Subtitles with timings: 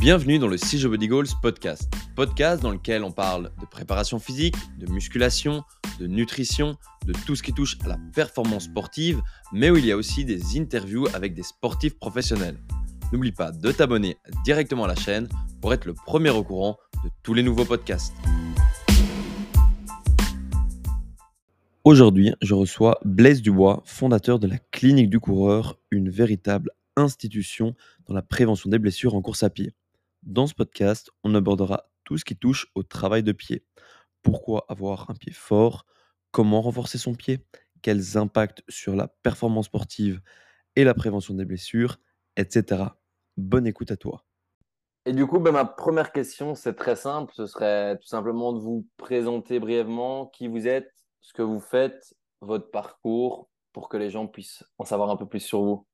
[0.00, 1.92] Bienvenue dans le CJ Body Goals podcast.
[2.16, 5.62] Podcast dans lequel on parle de préparation physique, de musculation,
[5.98, 9.20] de nutrition, de tout ce qui touche à la performance sportive,
[9.52, 12.56] mais où il y a aussi des interviews avec des sportifs professionnels.
[13.12, 15.28] N'oublie pas de t'abonner directement à la chaîne
[15.60, 18.14] pour être le premier au courant de tous les nouveaux podcasts.
[21.84, 27.74] Aujourd'hui, je reçois Blaise Dubois, fondateur de la Clinique du Coureur, une véritable institution
[28.06, 29.74] dans la prévention des blessures en course à pied.
[30.22, 33.64] Dans ce podcast, on abordera tout ce qui touche au travail de pied.
[34.22, 35.86] Pourquoi avoir un pied fort?
[36.30, 37.46] Comment renforcer son pied?
[37.80, 40.20] Quels impacts sur la performance sportive
[40.76, 41.98] et la prévention des blessures,
[42.36, 42.84] etc.
[43.38, 44.24] Bonne écoute à toi.
[45.06, 47.32] Et du coup, ben, ma première question, c'est très simple.
[47.34, 52.14] Ce serait tout simplement de vous présenter brièvement qui vous êtes, ce que vous faites,
[52.42, 55.86] votre parcours, pour que les gens puissent en savoir un peu plus sur vous.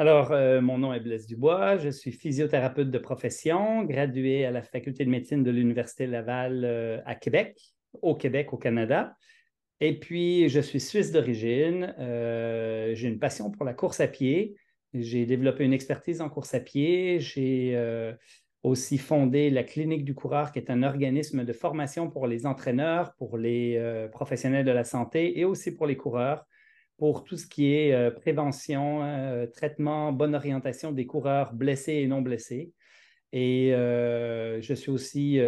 [0.00, 4.62] Alors, euh, mon nom est Blaise Dubois, je suis physiothérapeute de profession, gradué à la
[4.62, 7.60] faculté de médecine de l'Université Laval euh, à Québec,
[8.00, 9.14] au Québec, au Canada.
[9.78, 11.94] Et puis, je suis suisse d'origine.
[11.98, 14.56] Euh, j'ai une passion pour la course à pied.
[14.94, 17.20] J'ai développé une expertise en course à pied.
[17.20, 17.78] J'ai
[18.62, 23.12] aussi fondé la Clinique du coureur, qui est un organisme de formation pour les entraîneurs,
[23.18, 26.46] pour les professionnels de la santé et aussi pour les coureurs
[27.00, 32.06] pour tout ce qui est euh, prévention, euh, traitement, bonne orientation des coureurs blessés et
[32.06, 32.74] non blessés.
[33.32, 35.40] Et euh, je suis aussi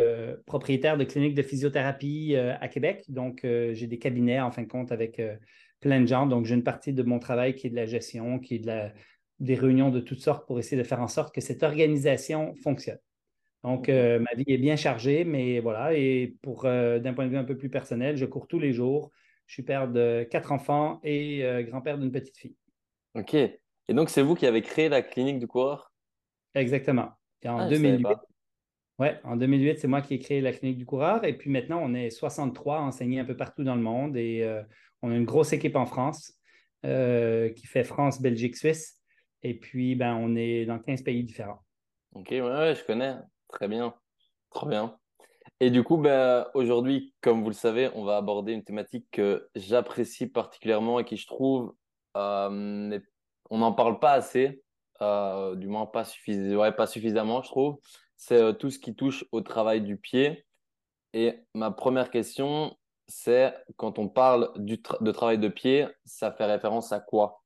[0.46, 3.04] propriétaire de cliniques de physiothérapie à Québec.
[3.08, 5.20] Donc, j'ai des cabinets, en fin de compte, avec
[5.80, 6.26] plein de gens.
[6.26, 8.68] Donc, j'ai une partie de mon travail qui est de la gestion, qui est de
[8.68, 8.92] la,
[9.40, 13.00] des réunions de toutes sortes pour essayer de faire en sorte que cette organisation fonctionne.
[13.64, 15.92] Donc, ma vie est bien chargée, mais voilà.
[15.92, 19.10] Et pour d'un point de vue un peu plus personnel, je cours tous les jours.
[19.52, 22.56] Je suis père de quatre enfants et euh, grand-père d'une petite fille.
[23.14, 23.34] OK.
[23.34, 25.92] Et donc, c'est vous qui avez créé la clinique du coureur?
[26.54, 27.10] Exactement.
[27.42, 28.22] Et en 2008, ah,
[28.98, 31.22] ouais, en 2008, c'est moi qui ai créé la clinique du coureur.
[31.26, 34.62] Et puis maintenant, on est 63 enseignés un peu partout dans le monde et euh,
[35.02, 36.32] on a une grosse équipe en France
[36.86, 38.98] euh, qui fait France, Belgique, Suisse.
[39.42, 41.62] Et puis, ben, on est dans 15 pays différents.
[42.14, 43.16] OK, ouais, ouais je connais.
[43.48, 43.94] Très bien.
[44.48, 44.96] Trop bien.
[45.62, 49.48] Et du coup, ben, aujourd'hui, comme vous le savez, on va aborder une thématique que
[49.54, 51.72] j'apprécie particulièrement et qui, je trouve,
[52.16, 52.98] euh,
[53.48, 54.64] on n'en parle pas assez,
[55.02, 56.02] euh, du moins pas,
[56.72, 57.78] pas suffisamment, je trouve.
[58.16, 60.44] C'est euh, tout ce qui touche au travail du pied.
[61.12, 66.90] Et ma première question, c'est quand on parle de travail de pied, ça fait référence
[66.90, 67.41] à quoi?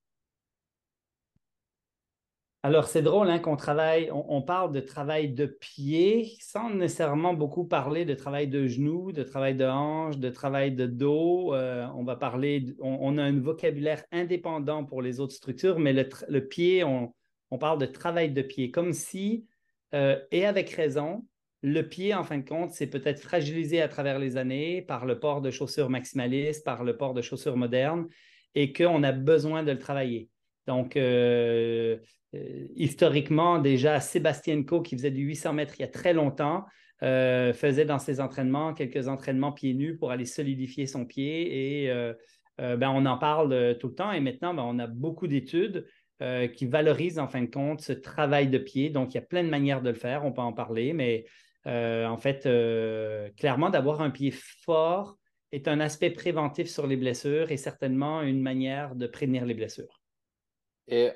[2.66, 7.64] Alors, c'est drôle hein, qu'on travaille, on, parle de travail de pied sans nécessairement beaucoup
[7.64, 11.54] parler de travail de genoux, de travail de hanche, de travail de dos.
[11.54, 16.40] Euh, on va parler, on, a un vocabulaire indépendant pour les autres structures, mais le,
[16.40, 17.14] pied, on,
[17.56, 19.46] parle de travail de pied, comme si,
[19.94, 21.24] euh, et avec raison,
[21.62, 25.20] le pied, en fin de compte, c'est peut-être fragilisé à travers les années par le
[25.20, 28.08] port de chaussures maximalistes, par le port de chaussures modernes,
[28.56, 30.30] et qu'on a besoin de le travailler.
[30.66, 31.96] Donc, euh,
[32.34, 36.64] euh, historiquement, déjà, Sébastien Co, qui faisait du 800 mètres il y a très longtemps,
[37.02, 41.84] euh, faisait dans ses entraînements quelques entraînements pieds nus pour aller solidifier son pied.
[41.84, 42.12] Et
[42.58, 44.12] ben, on en parle tout le temps.
[44.12, 45.86] Et maintenant, ben, on a beaucoup d'études
[46.54, 48.88] qui valorisent en fin de compte ce travail de pied.
[48.88, 50.24] Donc, il y a plein de manières de le faire.
[50.24, 50.94] On peut en parler.
[50.94, 51.26] Mais
[51.66, 52.48] en fait,
[53.36, 54.32] clairement, d'avoir un pied
[54.64, 55.18] fort
[55.52, 60.00] est un aspect préventif sur les blessures et certainement une manière de prévenir les blessures.
[60.88, 61.10] Et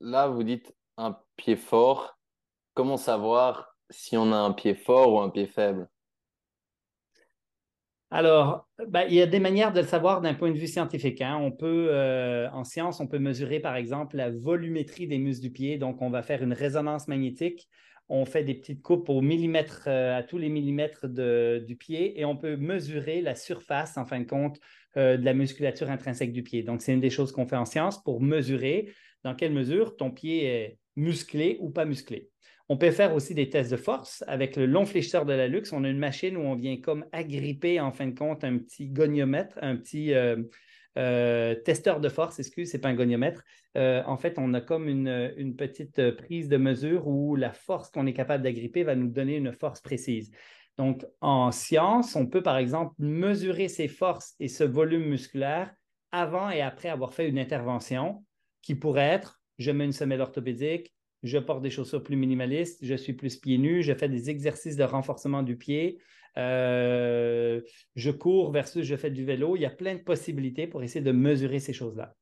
[0.00, 2.18] là, vous dites un pied fort.
[2.74, 5.88] Comment savoir si on a un pied fort ou un pied faible?
[8.10, 11.20] Alors, ben, il y a des manières de le savoir d'un point de vue scientifique.
[11.20, 11.36] Hein.
[11.36, 15.50] On peut, euh, en science, on peut mesurer par exemple la volumétrie des muscles du
[15.50, 15.78] pied.
[15.78, 17.68] Donc, on va faire une résonance magnétique.
[18.08, 22.24] On fait des petites coupes au millimètre, euh, à tous les millimètres du pied et
[22.24, 24.58] on peut mesurer la surface, en fin de compte,
[24.96, 26.62] euh, de la musculature intrinsèque du pied.
[26.62, 28.92] Donc, c'est une des choses qu'on fait en science pour mesurer
[29.24, 32.30] dans quelle mesure ton pied est musclé ou pas musclé.
[32.68, 35.72] On peut faire aussi des tests de force avec le long fléchisseur de la luxe.
[35.72, 38.88] On a une machine où on vient comme agripper en fin de compte un petit
[38.88, 40.36] goniomètre, un petit euh,
[40.96, 43.42] euh, testeur de force, excuse, c'est pas un goniomètre.
[43.76, 47.90] Euh, en fait, on a comme une, une, petite prise de mesure où la force
[47.90, 50.30] qu'on est capable d'agripper va nous donner une force précise.
[50.78, 55.72] Donc, en science, on peut par exemple mesurer ces forces et ce volume musculaire
[56.12, 58.24] avant et après avoir fait une intervention
[58.62, 60.92] qui pourrait être je mets une semelle orthopédique,
[61.22, 64.76] je porte des chaussures plus minimalistes, je suis plus pieds nus, je fais des exercices
[64.76, 65.98] de renforcement du pied,
[66.36, 67.60] euh,
[67.94, 69.56] je cours versus je fais du vélo.
[69.56, 72.14] Il y a plein de possibilités pour essayer de mesurer ces choses-là.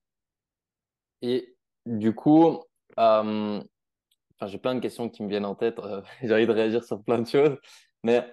[1.22, 1.56] Et
[1.86, 2.62] du coup,
[2.98, 3.62] euh,
[4.46, 5.78] j'ai plein de questions qui me viennent en tête.
[5.78, 7.56] Euh, j'ai envie de réagir sur plein de choses.
[8.02, 8.26] Mais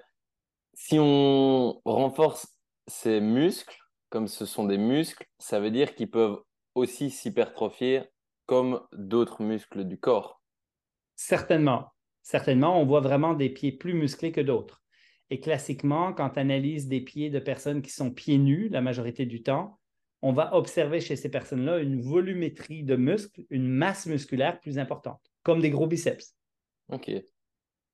[0.73, 2.47] si on renforce
[2.87, 3.77] ces muscles,
[4.09, 6.41] comme ce sont des muscles, ça veut dire qu'ils peuvent
[6.75, 8.03] aussi s'hypertrophier
[8.45, 10.41] comme d'autres muscles du corps.
[11.15, 11.91] Certainement.
[12.23, 14.81] Certainement, on voit vraiment des pieds plus musclés que d'autres.
[15.29, 19.25] Et classiquement, quand on analyse des pieds de personnes qui sont pieds nus la majorité
[19.25, 19.79] du temps,
[20.21, 25.21] on va observer chez ces personnes-là une volumétrie de muscles, une masse musculaire plus importante,
[25.43, 26.35] comme des gros biceps.
[26.91, 27.11] OK.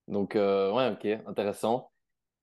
[0.08, 1.92] Donc, euh, ouais, OK, intéressant.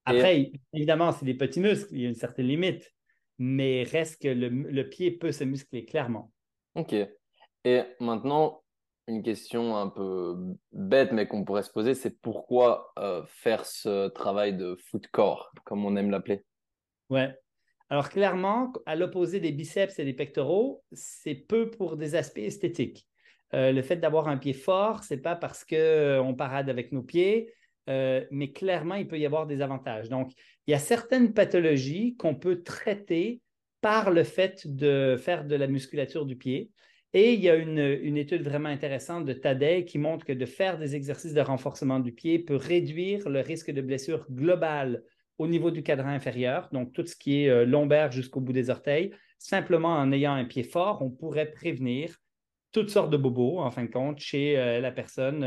[0.05, 2.93] Après, évidemment, c'est des petits muscles, il y a une certaine limite,
[3.39, 6.33] mais reste que le, pied peut se muscler clairement.
[6.75, 6.95] OK.
[7.65, 8.62] Et maintenant,
[9.09, 10.37] une question un peu
[10.73, 15.53] bête, mais qu'on pourrait se poser, c'est pourquoi euh, faire ce travail de foot corps,
[15.65, 16.45] comme on aime l'appeler?
[17.11, 17.35] Ouais.
[17.91, 23.07] Alors, clairement, à l'opposé des biceps et des pectoraux, c'est peu pour des aspects esthétiques.
[23.55, 26.93] Euh, le fait d'avoir un pied fort, ce n'est pas parce qu'on euh, parade avec
[26.93, 27.53] nos pieds,
[27.87, 30.09] mais clairement, il peut y avoir des avantages.
[30.09, 30.33] Donc,
[30.67, 33.43] il y a certaines pathologies qu'on peut traiter
[33.81, 36.71] par le fait de faire de la musculature du pied.
[37.15, 37.79] Et il y a une,
[38.17, 42.13] étude vraiment intéressante de Tadei qui montre que de faire des exercices de renforcement du
[42.13, 45.03] pied peut réduire le risque de blessure globale
[45.37, 48.71] au niveau du cadran inférieur, donc tout ce qui est euh, lombaire jusqu'au bout des
[48.71, 49.13] orteils.
[49.39, 52.17] Simplement en ayant un pied fort, on pourrait prévenir
[52.71, 55.45] toutes sortes de bobos, en fin de compte, chez euh, la personne.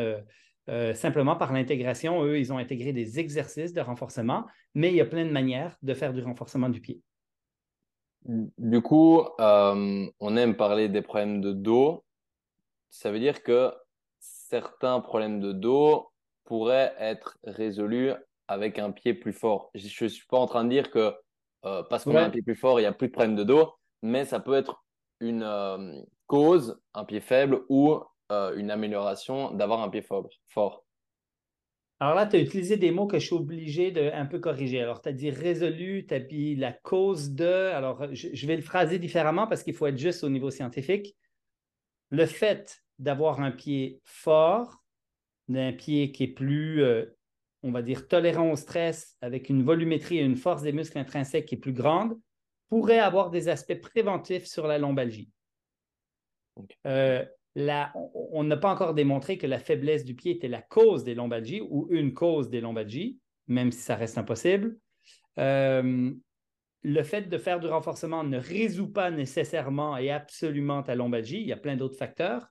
[0.68, 5.02] Euh, simplement par l'intégration, eux, ils ont intégré des exercices de renforcement, mais il y
[5.02, 7.02] a plein de manières de faire du renforcement du pied.
[8.26, 12.04] Du coup, on aime parler des problèmes de dos.
[12.90, 13.74] Ça veut dire que
[14.20, 16.10] certains problèmes de dos
[16.44, 18.14] pourraient être résolus
[18.48, 19.72] avec un pied plus fort.
[19.76, 21.14] Je ne suis pas en train de dire que
[21.66, 23.44] euh, parce qu'on a un pied plus fort, il n'y a plus de problème de
[23.44, 23.74] dos,
[24.04, 24.84] mais ça peut être
[25.20, 28.00] une euh, cause, un pied faible ou
[28.32, 30.85] euh, une amélioration d'avoir un pied fort.
[32.00, 34.82] Alors là, tu as utilisé des mots que je suis obligé de un peu corriger.
[34.82, 37.46] Alors, tu as dit résolu, tu as dit la cause de.
[37.46, 41.16] Alors, je, je vais le phraser différemment parce qu'il faut être juste au niveau scientifique.
[42.10, 44.84] Le fait d'avoir un pied fort,
[45.48, 46.84] d'un pied qui est plus
[47.66, 51.48] on va dire, tolérant au stress avec une volumétrie et une force des muscles intrinsèques
[51.48, 52.16] qui est plus grande,
[52.70, 55.32] pourrait avoir des aspects préventifs sur la lombalgie.
[56.86, 57.26] Euh,
[57.56, 61.62] on n'a pas encore démontré que la faiblesse du pied était la cause des lombalgies
[61.62, 64.78] ou une cause des lombalgies, même si ça reste impossible.
[65.40, 66.12] Euh,
[66.84, 71.42] le fait de faire du renforcement ne résout pas nécessairement et absolument ta lombalgie.
[71.42, 72.48] Il y a plein d'autres facteurs,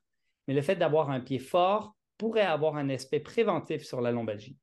[0.49, 4.57] mais le fait d'avoir un pied fort pourrait avoir un aspect préventif sur la lombalgie.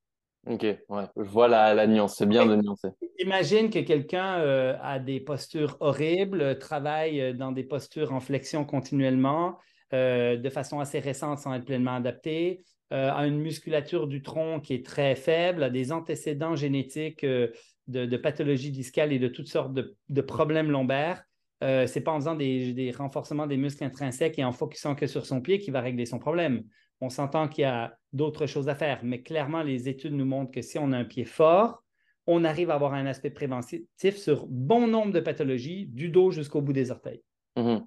[0.47, 2.89] Ok, ouais, je vois la, nuance, c'est bien de nuancer.
[3.19, 8.65] Imagine que quelqu'un euh, a des postures horribles, travaille euh, dans des postures en flexion
[8.65, 9.59] continuellement,
[9.93, 14.73] euh, de façon assez récente sans être pleinement adapté, a une musculature du tronc qui
[14.73, 20.21] est très faible, a des antécédents génétiques de, pathologies discales et de toutes sortes de,
[20.21, 21.23] problèmes lombaires.
[21.61, 25.25] Ce n'est pas en faisant des, renforcements des muscles intrinsèques et en focusant que sur
[25.25, 26.65] son pied qu'il va régler son problème.
[26.99, 30.51] On s'entend qu'il y a d'autres choses à faire, mais clairement, les études nous montrent
[30.51, 31.81] que si on a un pied fort,
[32.27, 33.81] on arrive à avoir un aspect préventif
[34.15, 37.21] sur bon nombre de pathologies, du dos jusqu'au bout des orteils.
[37.57, 37.85] Mhm.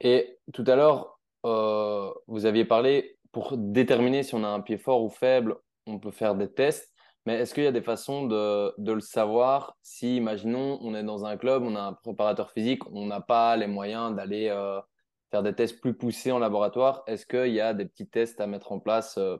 [0.00, 1.11] Et tout à l'heure,
[1.44, 5.56] euh, vous aviez parlé, pour déterminer si on a un pied fort ou faible,
[5.86, 6.92] on peut faire des tests.
[7.24, 11.24] Mais est-ce qu'il y a des façons de, le savoir si, imaginons, on est dans
[11.24, 14.80] un club, on a un préparateur physique, on n'a pas les moyens d'aller euh,
[15.30, 18.46] faire des tests plus poussés en laboratoire, est-ce qu'il y a des petits tests à
[18.48, 19.36] mettre en place euh,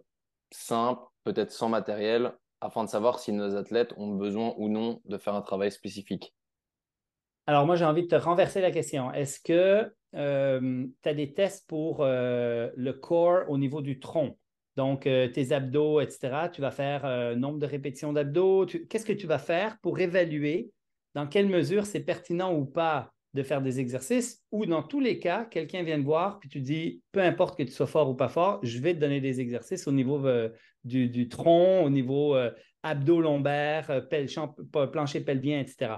[0.52, 5.18] simples, peut-être sans matériel, afin de savoir si nos athlètes ont besoin ou non de
[5.18, 6.34] faire un travail spécifique?
[7.48, 9.12] Alors moi, j'ai envie de te renverser la question.
[9.12, 14.36] Est-ce que euh, tu as des tests pour euh, le corps au niveau du tronc?
[14.76, 16.48] Donc, tes abdos, etc.
[16.50, 18.64] Tu vas faire nombre de répétitions d'abdos.
[18.88, 20.70] Qu'est-ce que tu vas faire pour évaluer
[21.14, 25.18] dans quelle mesure c'est pertinent ou pas de faire des exercices ou dans tous les
[25.18, 28.14] cas, quelqu'un vient te voir puis tu dis, peu importe que tu sois fort ou
[28.14, 30.50] pas fort, je vais te donner des exercices au niveau euh,
[30.84, 32.50] du, tronc, au niveau euh,
[32.82, 35.94] abdos-lombaire, euh, plancher pelvien, etc.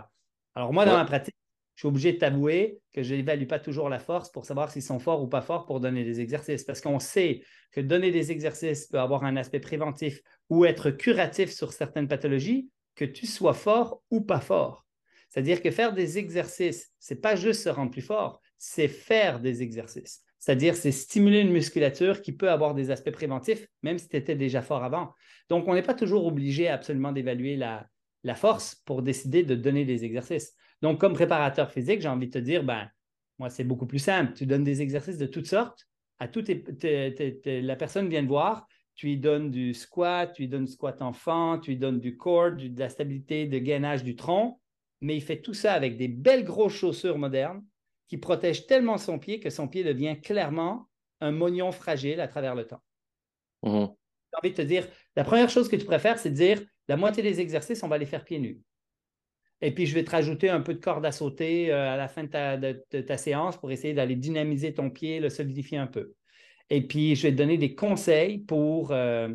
[0.55, 1.35] Alors moi, dans ma pratique,
[1.75, 4.83] je suis obligé de t'avouer que je n'évalue pas toujours la force pour savoir s'ils
[4.83, 6.63] sont forts ou pas forts pour donner des exercices.
[6.63, 11.51] Parce qu'on sait que donner des exercices peut avoir un aspect préventif ou être curatif
[11.51, 14.87] sur certaines pathologies, que tu sois fort ou pas fort.
[15.29, 19.63] C'est-à-dire que faire des exercices, c'est pas juste se rendre plus fort, c'est faire des
[19.63, 20.23] exercices.
[20.39, 24.37] C'est-à-dire, c'est stimuler une musculature qui peut avoir des aspects préventifs, même si tu étais
[24.37, 25.13] déjà fort avant.
[25.49, 27.89] Donc, on n'est pas toujours obligé absolument d'évaluer la,
[28.35, 30.55] force pour décider de donner des exercices.
[30.85, 32.91] Donc, comme préparateur physique, j'ai envie de te dire, ben,
[33.39, 34.35] moi, c'est beaucoup plus simple.
[34.35, 35.89] Tu donnes des exercices de toutes sortes.
[36.19, 40.73] À la personne vient de voir, tu lui donnes du squat, tu lui donnes du
[40.73, 44.61] squat enfant, tu lui donnes du cord, de la stabilité, de gainage du tronc,
[45.01, 47.65] mais il fait tout ça avec des belles grosses chaussures modernes
[48.07, 50.91] qui protègent tellement son pied que son pied devient clairement
[51.23, 52.83] un moignon fragile à travers le temps.
[53.63, 53.89] Mhm.
[53.89, 54.87] J'ai envie de te dire,
[55.17, 57.97] la première chose que tu préfères, c'est de dire la moitié des exercices, on va
[57.97, 58.61] les faire pieds nus.
[59.61, 62.09] Et puis, je vais te rajouter un peu de corde à sauter euh, à la
[62.09, 66.13] fin de ta, séance pour essayer d'aller dynamiser ton pied, le solidifier un peu.
[66.71, 69.29] Et puis, je vais te donner des conseils pour, euh,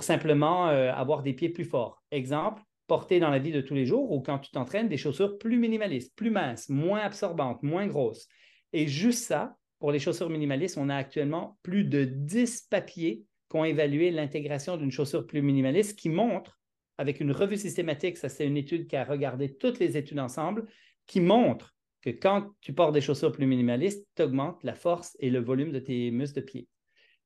[0.00, 2.02] simplement euh, avoir des pieds plus forts.
[2.10, 5.38] Exemple, porter dans la vie de tous les jours ou quand tu t'entraînes des chaussures
[5.38, 8.28] plus minimalistes, plus minces, moins absorbantes, moins grosses.
[8.72, 13.56] Et juste ça, pour les chaussures minimalistes, on a actuellement plus de 10 papiers qui
[13.56, 16.59] ont évalué l'intégration d'une chaussure plus minimaliste qui montre,
[17.00, 20.68] avec une revue systématique, ça c'est une étude qui a regardé toutes les études ensemble,
[21.06, 25.30] qui montre que quand tu portes des chaussures plus minimalistes, tu augmentes la force et
[25.30, 26.68] le volume de tes muscles de pied.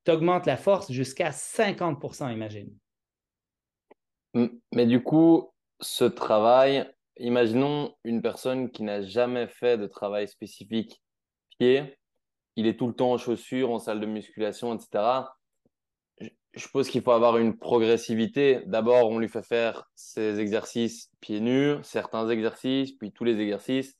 [0.04, 2.72] Tu augmentes la force jusqu'à 50% imagine.
[4.72, 5.50] Mais du coup,
[5.80, 11.02] ce travail, imaginons une personne qui n'a jamais fait de travail spécifique
[11.58, 11.98] pied,
[12.54, 15.24] il est tout le temps en chaussures, en salle de musculation, etc.
[16.54, 18.60] Je suppose qu'il faut avoir une progressivité.
[18.66, 23.98] D'abord, on lui fait faire ses exercices pieds nus, certains exercices, puis tous les exercices,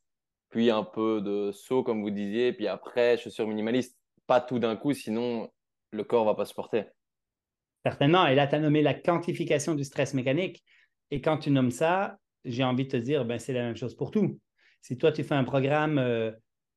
[0.50, 3.98] puis un peu de saut, comme vous disiez, puis après, chaussures minimalistes.
[4.26, 5.50] Pas tout d'un coup, sinon
[5.90, 6.84] le corps va pas se porter.
[7.84, 8.26] Certainement.
[8.26, 10.64] Et là, tu as nommé la quantification du stress mécanique.
[11.10, 13.94] Et quand tu nommes ça, j'ai envie de te dire, ben, c'est la même chose
[13.94, 14.38] pour tout.
[14.80, 16.30] Si toi, tu fais un programme euh,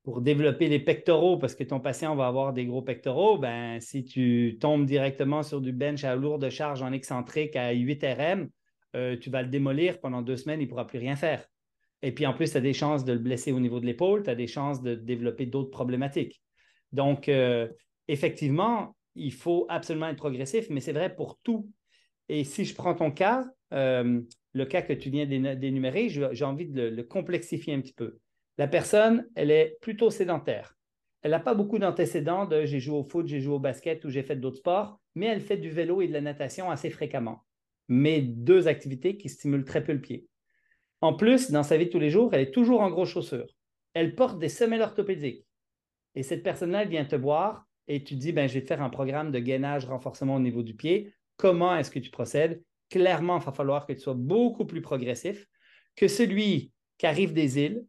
[0.07, 4.05] pour développer les pectoraux parce que ton patient va avoir des gros pectoraux, ben, si
[4.05, 8.49] tu tombes directement sur du bench à lourde charge en excentrique à 8 RM,
[8.95, 11.45] euh, tu vas le démolir pendant deux semaines, il ne pourra plus rien faire.
[12.01, 14.23] Et puis en plus, tu as des chances de le blesser au niveau de l'épaule,
[14.23, 16.41] tu as des chances de développer d'autres problématiques.
[16.93, 17.67] Donc, euh,
[18.07, 21.69] effectivement, il faut absolument être progressif, mais c'est vrai pour tout.
[22.29, 24.21] Et si je prends ton cas, euh,
[24.53, 28.19] le cas que tu viens d'énumérer, j'ai envie de le, complexifier un petit peu.
[28.57, 30.75] La personne, elle est plutôt sédentaire.
[31.21, 34.09] Elle n'a pas beaucoup d'antécédents de j'ai joué au foot, j'ai joué au basket ou
[34.09, 37.43] j'ai fait d'autres sports, mais elle fait du vélo et de la natation assez fréquemment.
[37.87, 40.27] Mais deux activités qui stimulent très peu le pied.
[41.01, 43.53] En plus, dans sa vie de tous les jours, elle est toujours en gros chaussures.
[43.93, 45.45] Elle porte des semelles orthopédiques.
[46.15, 48.89] Et cette personne-là, vient te voir et tu dis, ben, je vais te faire un
[48.89, 51.13] programme de gainage, renforcement au niveau du pied.
[51.37, 52.63] Comment est-ce que tu procèdes?
[52.89, 55.47] Clairement, il va falloir que tu sois beaucoup plus progressif
[55.95, 57.85] que celui qui arrive des îles,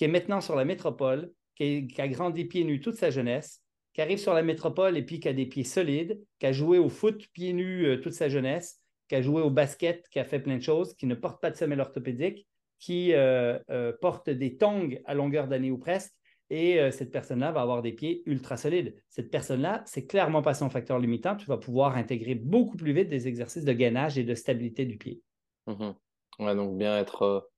[0.00, 4.00] qui est maintenant sur la métropole, qui, a grandi pieds nus toute sa jeunesse, qui
[4.00, 6.88] arrive sur la métropole et puis qui a des pieds solides, qui a joué au
[6.88, 10.40] foot pieds nus euh, toute sa jeunesse, qui a joué au basket, qui a fait
[10.40, 14.56] plein de choses, qui ne porte pas de semelle orthopédique, qui euh, euh, porte des
[14.56, 16.14] tongs à longueur d'année ou presque,
[16.48, 18.96] et cette personne-là va avoir des pieds ultra solides.
[19.10, 21.36] Cette personne-là, c'est clairement pas son facteur limitant.
[21.36, 24.96] Tu vas pouvoir intégrer beaucoup plus vite des exercices de gainage et de stabilité du
[24.98, 25.20] pied.
[25.68, 25.94] Mhm.
[26.40, 27.50] Ouais, donc bien être,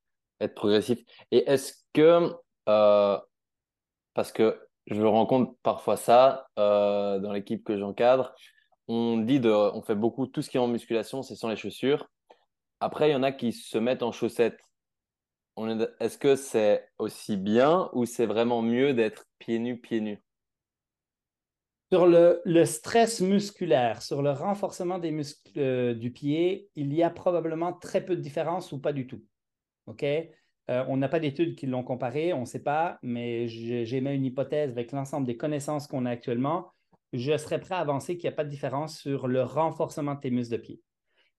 [0.44, 0.98] être progressif.
[1.30, 2.32] Et est-ce que,
[2.68, 3.18] euh,
[4.14, 8.34] parce que je rencontre parfois ça dans l'équipe que j'encadre,
[8.88, 11.56] on dit de, on fait beaucoup tout ce qui est en musculation, c'est sans les
[11.56, 12.08] chaussures.
[12.80, 14.58] Après, il y en a qui se mettent en chaussettes
[16.00, 20.18] est-ce que c'est aussi bien ou c'est vraiment mieux d'être pieds nus, pieds nus?
[21.92, 27.10] Sur le, stress musculaire, sur le renforcement des muscles euh, du pied, il y a
[27.10, 29.22] probablement très peu de différence ou pas du tout.
[29.86, 30.04] OK?
[30.70, 34.24] Euh, on n'a pas d'études qui l'ont comparé, on ne sait pas, mais mis une
[34.24, 36.72] hypothèse avec l'ensemble des connaissances qu'on a actuellement.
[37.12, 40.20] Je serais prêt à avancer qu'il n'y a pas de différence sur le renforcement de
[40.20, 40.80] tes muscles de pied.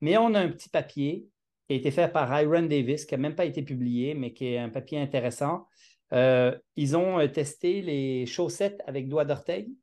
[0.02, 1.26] Mais on a un petit papier
[1.68, 4.48] qui a été fait par Iron Davis, qui n'a même pas été publié, mais qui
[4.48, 5.68] est un papier intéressant.
[6.14, 9.74] Euh, ils ont euh, testé les chaussettes avec doigts d'orteil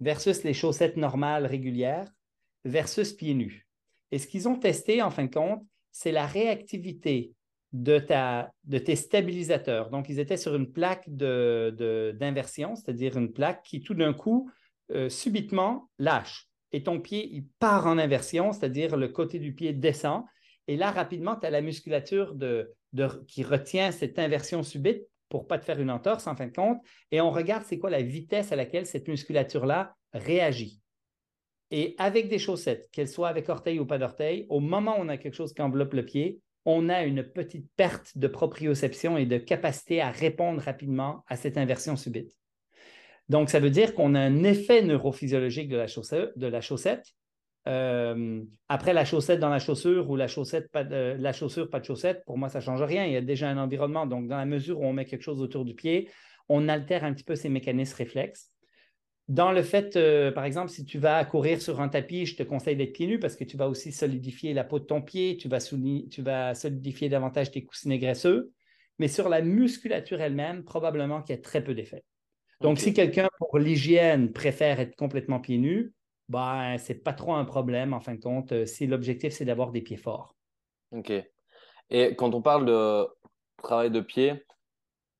[0.00, 2.10] versus les chaussettes normales régulières
[2.64, 3.68] versus pieds nus.
[4.10, 5.62] Et ce qu'ils ont testé, en fin de compte,
[5.92, 7.34] c'est la réactivité
[7.72, 7.98] de,
[8.78, 9.90] tes stabilisateurs.
[9.90, 14.50] Donc, ils étaient sur une plaque d'inversion, c'est-à-dire une plaque qui, tout d'un coup,
[14.92, 16.48] euh, subitement lâche.
[16.72, 20.24] Et ton pied, il part en inversion, c'est-à-dire le côté du pied descend
[20.68, 22.36] et là, rapidement, tu as la musculature
[23.26, 26.78] qui retient cette inversion subite pour pas te faire une entorse en fin de compte.
[27.10, 30.80] Et on regarde c'est quoi la vitesse à laquelle cette musculature-là réagit.
[31.70, 35.08] Et avec des chaussettes, qu'elles soient avec orteil ou pas d'orteil, au moment où on
[35.08, 39.26] a quelque chose qui enveloppe le pied, on a une petite perte de proprioception et
[39.26, 42.36] de capacité à répondre rapidement à cette inversion subite.
[43.28, 47.14] Donc, ça veut dire qu'on a un effet neurophysiologique de la, chaussette
[47.68, 51.80] euh, après la chaussette dans la chaussure ou la chaussette pas de, la chaussure pas
[51.80, 53.04] de chaussette, pour moi ça ne change rien.
[53.04, 54.06] Il y a déjà un environnement.
[54.06, 56.08] Donc dans la mesure où on met quelque chose autour du pied,
[56.48, 58.50] on altère un petit peu ces mécanismes réflexes.
[59.28, 62.42] Dans le fait, euh, par exemple, si tu vas courir sur un tapis, je te
[62.42, 65.36] conseille d'être pieds nus parce que tu vas aussi solidifier la peau de ton pied,
[65.36, 68.52] tu vas, tu vas solidifier davantage tes coussinets graisseux.
[68.98, 72.02] Mais sur la musculature elle-même, probablement qu'il y a très peu d'effet.
[72.62, 75.92] Donc, si quelqu'un, pour l'hygiène, préfère être complètement pieds nus,
[76.28, 79.44] ben, ce n'est pas trop un problème, en fin de compte, euh, si l'objectif, c'est
[79.44, 80.34] d'avoir des pieds forts.
[80.90, 81.12] OK.
[81.90, 83.06] Et quand on parle de
[83.62, 84.44] travail de pied,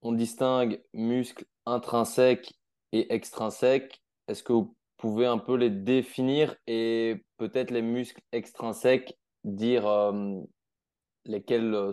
[0.02, 2.57] on distingue muscles intrinsèques
[2.92, 4.02] et extrinsèques.
[4.28, 10.40] Est-ce que vous pouvez un peu les définir et peut-être les muscles extrinsèques, dire euh,
[11.24, 11.92] lesquels, euh,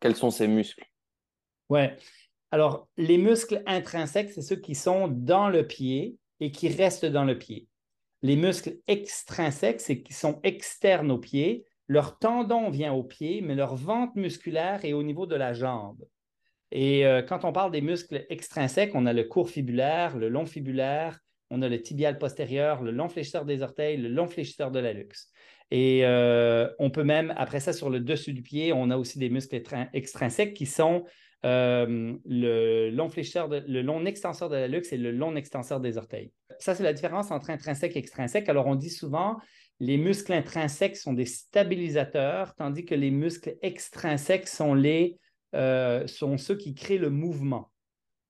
[0.00, 0.84] quels sont ces muscles?
[1.68, 1.96] Ouais.
[2.50, 7.24] Alors, les muscles intrinsèques, c'est ceux qui sont dans le pied et qui restent dans
[7.24, 7.68] le pied.
[8.22, 11.66] Les muscles extrinsèques, c'est qui sont externes au pied.
[11.86, 16.02] Leur tendon vient au pied, mais leur vente musculaire est au niveau de la jambe.
[16.70, 20.46] Et euh, quand on parle des muscles extrinsèques, on a le court fibulaire, le long
[20.46, 21.18] fibulaire,
[21.50, 24.92] on a le tibial postérieur, le long fléchisseur des orteils, le long fléchisseur de la
[24.92, 25.30] luxe.
[25.70, 29.18] Et euh, on peut même, après ça, sur le dessus du pied, on a aussi
[29.18, 29.60] des muscles
[29.92, 31.04] extrinsèques qui sont
[31.44, 36.32] euh, le, long fléchisseur le long extenseur de la et le long extenseur des orteils.
[36.58, 38.48] Ça, c'est la différence entre intrinsèque et extrinsèque.
[38.48, 39.36] Alors, on dit souvent,
[39.80, 45.18] les muscles intrinsèques sont des stabilisateurs, tandis que les muscles extrinsèques sont, les,
[45.54, 47.70] euh, sont ceux qui créent le mouvement.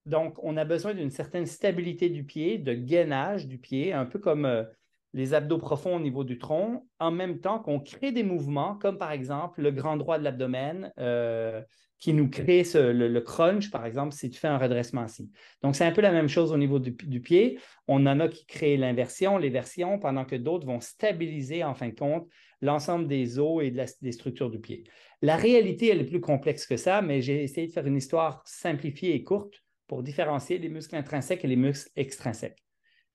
[0.06, 4.18] Donc, on a besoin d'une certaine stabilité du pied, de gainage du pied, un peu
[4.18, 4.66] comme
[5.14, 8.98] les abdos profonds au niveau du tronc, en même temps qu'on crée des mouvements, comme
[8.98, 11.62] par exemple le grand droit de l'abdomen, euh,
[11.98, 15.32] qui nous crée le, crunch, par exemple, si tu fais un redressement assis.
[15.62, 17.58] Donc, c'est un peu la même chose au niveau du, pied.
[17.88, 21.94] On en a qui créent l'inversion, l'éversion, pendant que d'autres vont stabiliser, en fin de
[21.94, 22.28] compte,
[22.60, 24.84] l'ensemble des os et des structures du pied.
[25.22, 28.42] La réalité, elle est plus complexe que ça, mais j'ai essayé de faire une histoire
[28.44, 32.62] simplifiée et courte pour différencier les muscles intrinsèques et les muscles extrinsèques.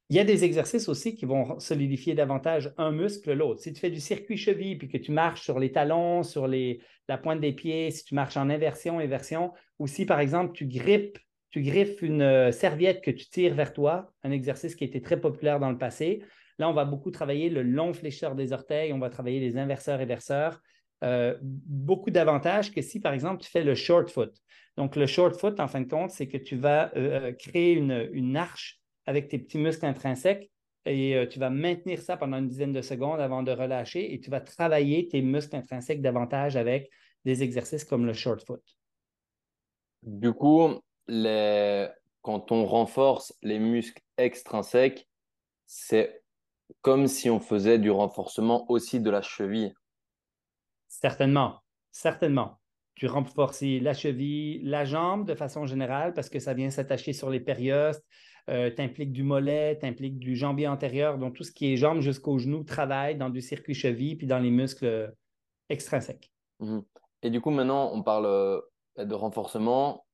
[0.09, 3.61] Il y a des exercices aussi qui vont solidifier davantage un muscle l'autre.
[3.61, 7.17] Si tu fais du circuit cheville puis que tu marches sur les talons, sur la
[7.17, 11.17] pointe des pieds, si tu marches en inversion, inversion, ou si par exemple tu grippes,
[11.49, 15.19] tu griffes une euh, serviette que tu tires vers toi, un exercice qui été très
[15.19, 16.21] populaire dans le passé.
[16.59, 20.01] Là, on va beaucoup travailler le long fléchisseur des orteils, on va travailler les inverseurs
[20.01, 20.61] et verseurs.
[21.03, 24.33] Euh, beaucoup davantage que si, par exemple, tu fais le short foot.
[24.77, 28.37] Donc, le short foot, en fin de compte, c'est que tu vas euh, créer une,
[28.37, 30.49] arche avec tes petits muscles intrinsèques
[30.85, 34.19] et euh, tu vas maintenir ça pendant une dizaine de secondes avant de relâcher et
[34.19, 36.89] tu vas travailler tes muscles intrinsèques davantage avec
[37.25, 38.63] des exercices comme le short foot.
[40.03, 45.07] Du coup, quand on renforce les muscles extrinsèques,
[45.65, 46.22] c'est
[46.81, 49.73] comme si on faisait du renforcement aussi de la cheville.
[50.87, 51.59] Certainement,
[51.91, 52.59] certainement.
[52.95, 57.29] Tu renforces la cheville, la jambe de façon générale parce que ça vient s'attacher sur
[57.29, 58.05] les périostes,
[58.49, 62.37] euh, t'impliques du mollet, t'impliques du jambier antérieur, donc tout ce qui est jambes jusqu'au
[62.37, 65.13] genou travaille dans du circuit cheville puis dans les muscles
[65.69, 66.31] extrinsèques.
[66.59, 66.83] Mhm.
[67.23, 68.61] Et du coup, maintenant, on parle euh,
[68.97, 70.05] de renforcement.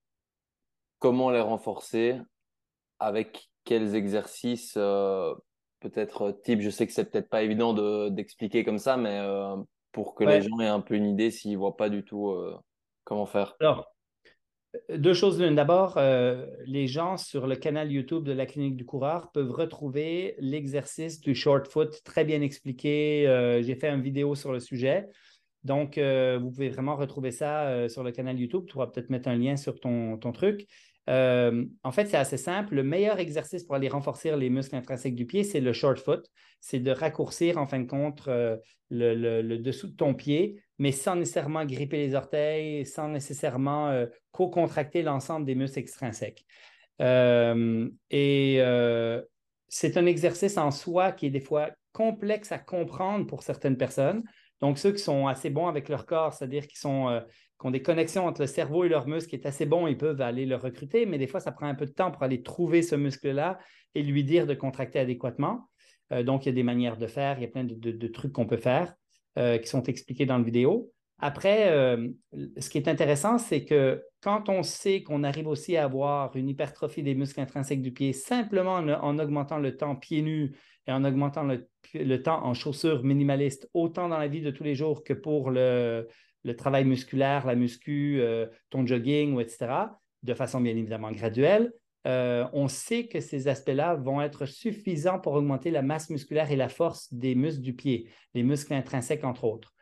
[0.99, 2.19] Comment les renforcer?
[2.99, 5.33] Avec quels exercices euh,
[5.79, 9.21] Peut-être type, je sais que c'est peut-être pas évident d'expliquer comme ça, mais
[9.91, 12.35] pour que les gens aient un peu une idée s'ils ne voient pas du tout
[13.05, 13.55] comment faire.
[13.59, 13.93] Alors,
[14.89, 15.55] deux choses l'une.
[15.55, 20.35] D'abord, euh, les gens sur le canal YouTube de la Clinique du Coureur peuvent retrouver
[20.37, 23.27] l'exercice du short foot très bien expliqué.
[23.27, 25.07] Euh, j'ai fait une vidéo sur le sujet.
[25.63, 28.65] Donc, euh, vous pouvez vraiment retrouver ça sur le canal YouTube.
[28.67, 30.67] Tu pourras peut-être mettre un lien sur ton, ton truc.
[31.09, 32.75] En fait, c'est assez simple.
[32.75, 36.25] Le meilleur exercice pour aller renforcer les muscles intrinsèques du pied, c'est le short foot.
[36.59, 41.17] C'est de raccourcir, en fin de compte, le, le, dessous de ton pied mais sans
[41.17, 46.45] nécessairement gripper les orteils, sans nécessairement euh, co-contracter l'ensemble des muscles extrinsèques.
[47.01, 49.21] Euh, et euh,
[49.67, 54.23] c'est un exercice en soi qui est des fois complexe à comprendre pour certaines personnes.
[54.61, 57.21] Donc, ceux qui sont assez bons avec leur corps, c'est-à-dire qui, sont,
[57.59, 59.97] qui ont des connexions entre le cerveau et leur muscle qui est assez bon, ils
[59.97, 62.41] peuvent aller le recruter, mais des fois, ça prend un peu de temps pour aller
[62.41, 63.59] trouver ce muscle-là
[63.95, 65.69] et lui dire de contracter adéquatement.
[66.23, 68.45] donc, il y a des manières de faire, il y a plein de trucs qu'on
[68.45, 68.95] peut faire.
[69.39, 70.91] Euh, qui sont expliqués dans la vidéo.
[71.19, 72.09] Après, euh,
[72.57, 76.49] ce qui est intéressant, c'est que quand on sait qu'on arrive aussi à avoir une
[76.49, 81.05] hypertrophie des muscles intrinsèques du pied simplement en, augmentant le temps pieds nus et en
[81.05, 85.13] augmentant le, temps en chaussures minimalistes, autant dans la vie de tous les jours que
[85.13, 86.07] pour le,
[86.55, 89.67] travail musculaire, la muscu, euh, ton jogging, etc.,
[90.23, 91.71] de façon bien évidemment graduelle,
[92.07, 96.55] euh, on sait que ces aspects-là vont être suffisants pour augmenter la masse musculaire et
[96.55, 99.73] la force des muscles du pied, les muscles intrinsèques entre autres.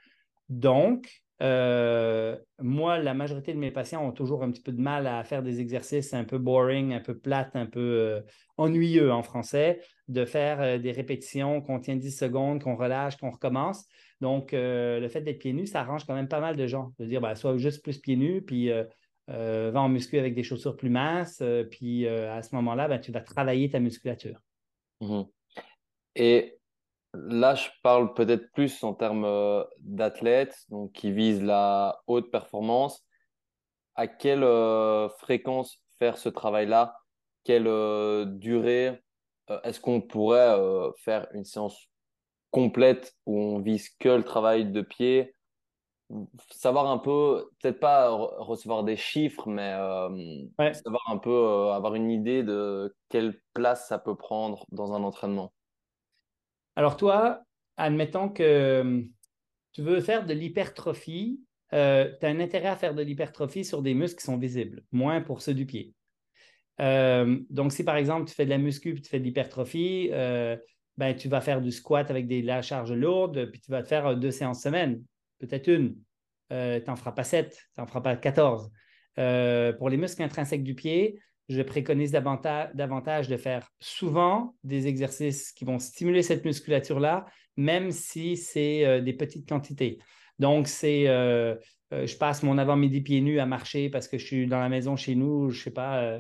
[0.50, 5.24] Donc, moi, la majorité de mes patients ont toujours un petit peu de mal à
[5.24, 8.24] faire des exercices un peu boring, un peu plates, un peu
[8.58, 13.86] ennuyeux en français, de faire des répétitions qu'on tient 10 secondes, qu'on relâche, qu'on recommence.
[14.22, 16.94] Donc, le fait d'être pieds nus, ça arrange quand même pas mal de gens.
[16.98, 18.70] De dire, ben, soit juste plus pieds nus, puis
[19.28, 23.22] va en muscu avec des chaussures plus minces, puis à ce moment-là, ben, tu vas
[23.22, 24.40] travailler ta musculature.
[25.02, 25.24] Mmh
[26.16, 26.58] Et
[27.14, 33.06] là, je parle peut-être plus en termes euh, d'athlètes, qui visent la haute performance.
[33.96, 37.00] À quelle euh, fréquence faire ce travail-là?
[37.44, 39.02] Quelle euh, durée?
[39.64, 40.58] Est-ce qu'on pourrait
[40.98, 41.90] faire une séance
[42.52, 45.34] complète où on vise que le travail de pied?
[46.52, 49.72] Savoir un peu, peut-être pas recevoir des chiffres, mais
[50.74, 55.54] savoir un peu, avoir une idée de quelle place ça peut prendre dans un entraînement.
[56.78, 57.42] Alors toi,
[57.76, 59.04] admettons que
[59.74, 61.42] tu veux faire de l'hypertrophie,
[61.74, 64.84] euh, tu as un intérêt à faire de l'hypertrophie sur des muscles qui sont visibles,
[64.92, 65.94] moins pour ceux du pied.
[66.80, 70.56] Euh, donc, si par exemple tu fais de la muscu tu fais de l'hypertrophie, euh,
[70.98, 73.88] ben, tu vas faire du squat avec des, la charge lourde, puis tu vas te
[73.88, 75.02] faire deux séances semaine,
[75.40, 75.96] peut-être une.
[76.50, 76.56] tu
[76.88, 78.70] n'en feras pas sept, tu n'en feras pas quatorze.
[79.16, 85.66] pour les muscles intrinsèques du pied, je préconise davantage, de faire souvent des exercices qui
[85.66, 89.98] vont stimuler cette musculature-là, même si c'est euh, des petites quantités.
[90.40, 91.56] Donc, c'est, euh,
[91.94, 94.70] euh, je passe mon avant-midi pieds nus à marcher parce que je suis dans la
[94.70, 96.20] maison chez nous, je ne sais pas,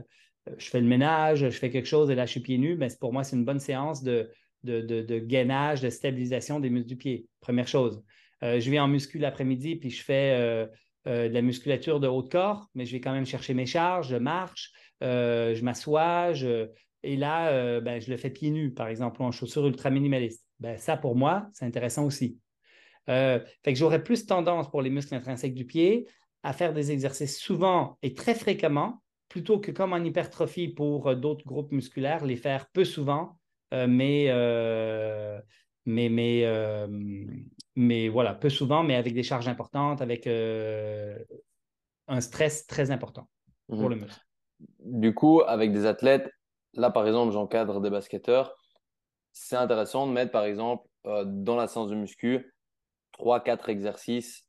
[0.57, 2.75] je fais le ménage, je fais quelque chose et là, je suis pieds nus.
[2.75, 4.29] Mais pour moi, c'est une bonne séance de,
[4.63, 7.27] gainage, de stabilisation des muscles du pied.
[7.39, 8.03] Première chose.
[8.41, 10.67] je vais en muscu l'après-midi, puis je fais
[11.05, 14.09] de la musculature de haut de corps, mais je vais quand même chercher mes charges,
[14.09, 14.71] je marche,
[15.03, 16.33] euh, je m'assois,
[17.03, 20.43] et là, euh, ben, je le fais pieds nus, par exemple, en chaussures ultra minimalistes.
[20.59, 22.39] Ben, ça, pour moi, c'est intéressant aussi.
[23.09, 26.07] Euh, fait que j'aurais plus tendance pour les muscles intrinsèques du pied
[26.43, 29.01] à faire des exercices souvent et très fréquemment,
[29.37, 33.37] plutôt que comme en hypertrophie pour d'autres groupes musculaires, les faire peu souvent,
[33.71, 34.31] mais,
[35.85, 36.87] mais, mais,
[37.75, 40.27] mais voilà, peu souvent, mais avec des charges importantes, avec
[42.07, 43.27] un stress très important
[43.67, 44.25] pour mmh le muscle.
[44.79, 46.31] Du coup, avec des athlètes,
[46.73, 48.55] là par exemple, j'encadre des basketteurs,
[49.33, 52.55] c'est intéressant de mettre par exemple euh, dans la séance de muscu
[53.19, 54.47] 3-4 exercices,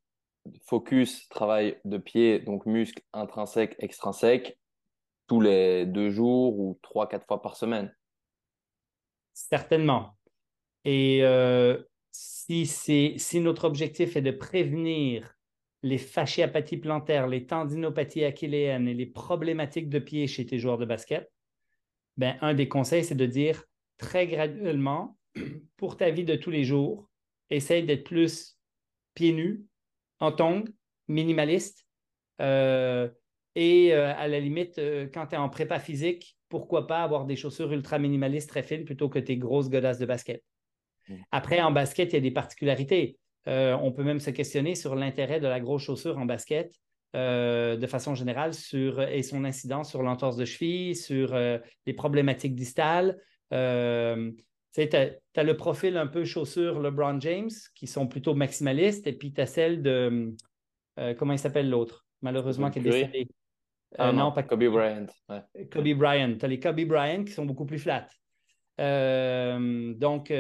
[0.65, 4.59] focus, travail de pied, donc muscles intrinsèques, extrinsèques,
[5.29, 7.95] tous les deux jours ou 3-4 fois par semaine.
[9.35, 10.17] Certainement.
[10.85, 15.37] Et euh, si, si notre objectif est de prévenir
[15.83, 20.85] les fasciapathies plantaires, les tendinopathies achilléennes et les problématiques de pied chez tes joueurs de
[20.85, 21.31] basket,
[22.17, 23.63] ben, un des conseils, c'est de dire
[23.97, 25.17] très graduellement,
[25.77, 27.09] pour ta vie de tous les jours,
[27.51, 28.59] essaye d'être plus
[29.15, 29.65] pieds nus,
[30.19, 30.65] en tongs,
[31.07, 31.87] minimaliste,
[32.41, 33.09] euh,
[33.55, 37.25] et euh, à la limite, euh, quand tu es en prépa physique, pourquoi pas avoir
[37.25, 40.43] des chaussures ultra minimalistes très fines plutôt que tes grosses godasses de basket?
[41.09, 41.15] Mmh.
[41.33, 43.19] Après, en basket, il y a des particularités.
[43.47, 46.73] Euh, on peut même se questionner sur l'intérêt de la grosse chaussure en basket
[47.15, 53.19] de façon générale sur, et son incidence sur l'entorse de cheville, sur les problématiques distales.
[53.51, 59.33] tu as, le profil un peu chaussure LeBron James qui sont plutôt maximalistes, et puis
[59.33, 60.37] tu as celle de.
[61.19, 62.07] comment il s'appelle l'autre?
[62.23, 63.29] Malheureusement, qui est décédé.
[63.97, 65.07] Ah non, pas Kobe Bryant.
[65.71, 66.37] Kobe Bryant.
[66.39, 68.07] Tu as les Kobe Bryant qui sont beaucoup plus flats.
[68.79, 70.33] donc,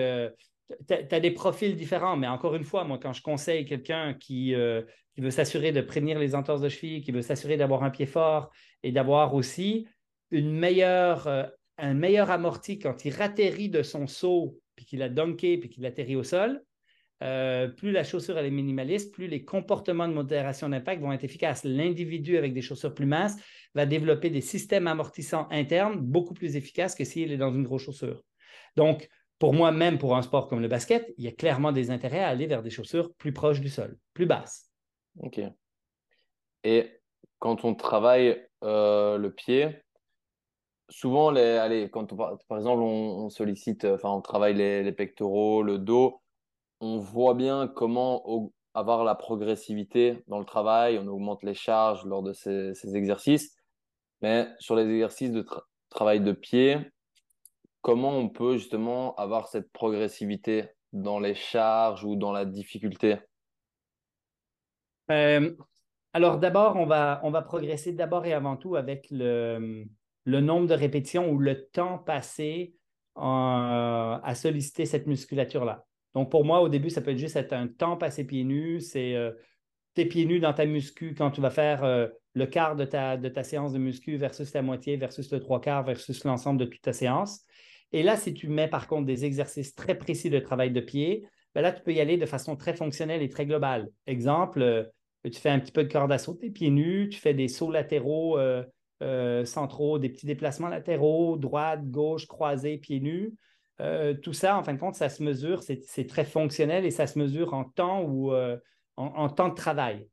[0.86, 4.54] tu as des profils différents, mais encore une fois, moi, quand je conseille quelqu'un qui,
[4.54, 4.82] euh,
[5.14, 8.06] qui veut s'assurer de prévenir les entorses de cheville, qui veut s'assurer d'avoir un pied
[8.06, 8.50] fort
[8.82, 9.88] et d'avoir aussi
[10.30, 11.44] une meilleure, euh,
[11.78, 15.86] un meilleur amorti quand il ratterrit de son saut, puis qu'il a dunké, puis qu'il
[15.86, 16.62] atterrit au sol,
[17.22, 21.64] euh, plus la chaussure est minimaliste, plus les comportements de modération d'impact vont être efficaces.
[21.64, 23.36] L'individu avec des chaussures plus minces
[23.74, 27.84] va développer des systèmes amortissants internes beaucoup plus efficaces que s'il est dans une grosse
[27.84, 28.22] chaussure.
[28.76, 31.90] Donc, pour moi, même pour un sport comme le basket, il y a clairement des
[31.90, 34.70] intérêts à aller vers des chaussures plus proches du sol, plus basses.
[35.20, 35.40] OK.
[36.64, 37.00] Et
[37.38, 39.76] quand on travaille euh, le pied,
[40.88, 46.20] souvent, allez, par exemple, on, sollicite, enfin, on travaille les, pectoraux, le dos,
[46.80, 52.22] on voit bien comment avoir la progressivité dans le travail, on augmente les charges lors
[52.22, 53.56] de ces, exercices.
[54.22, 55.46] Mais sur les exercices de
[55.90, 56.78] travail de pied,
[57.82, 63.16] comment on peut justement avoir cette progressivité dans les charges ou dans la difficulté?
[65.10, 65.54] Euh,
[66.12, 69.86] Alors d'abord, on va, progresser d'abord et avant tout avec le
[70.26, 72.74] nombre de répétitions ou le temps passé
[73.16, 75.87] à solliciter cette musculature-là.
[76.14, 79.14] Donc pour moi, au début, ça peut être juste un temps passé pieds nus, c'est
[79.14, 79.32] euh,
[79.94, 83.42] tes pieds nus dans ta muscu quand tu vas faire euh, le quart de ta,
[83.42, 86.92] séance de muscu versus la moitié, versus le trois quarts, versus l'ensemble de toute ta
[86.92, 87.42] séance.
[87.92, 91.26] Et là, si tu mets par contre des exercices très précis de travail de pied,
[91.54, 93.88] ben là, tu peux y aller de façon très fonctionnelle et très globale.
[94.06, 94.84] Exemple, euh,
[95.24, 97.70] tu fais un petit peu de corde à sauter pieds nus, tu fais des sauts
[97.70, 98.38] latéraux
[99.44, 103.34] centraux, des petits déplacements latéraux, droite, gauche, croisés, pieds nus.
[104.22, 107.18] Tout ça, en fin de compte, ça se mesure, c'est très fonctionnel et ça se
[107.18, 108.32] mesure en temps ou
[108.96, 110.08] en, temps de travail.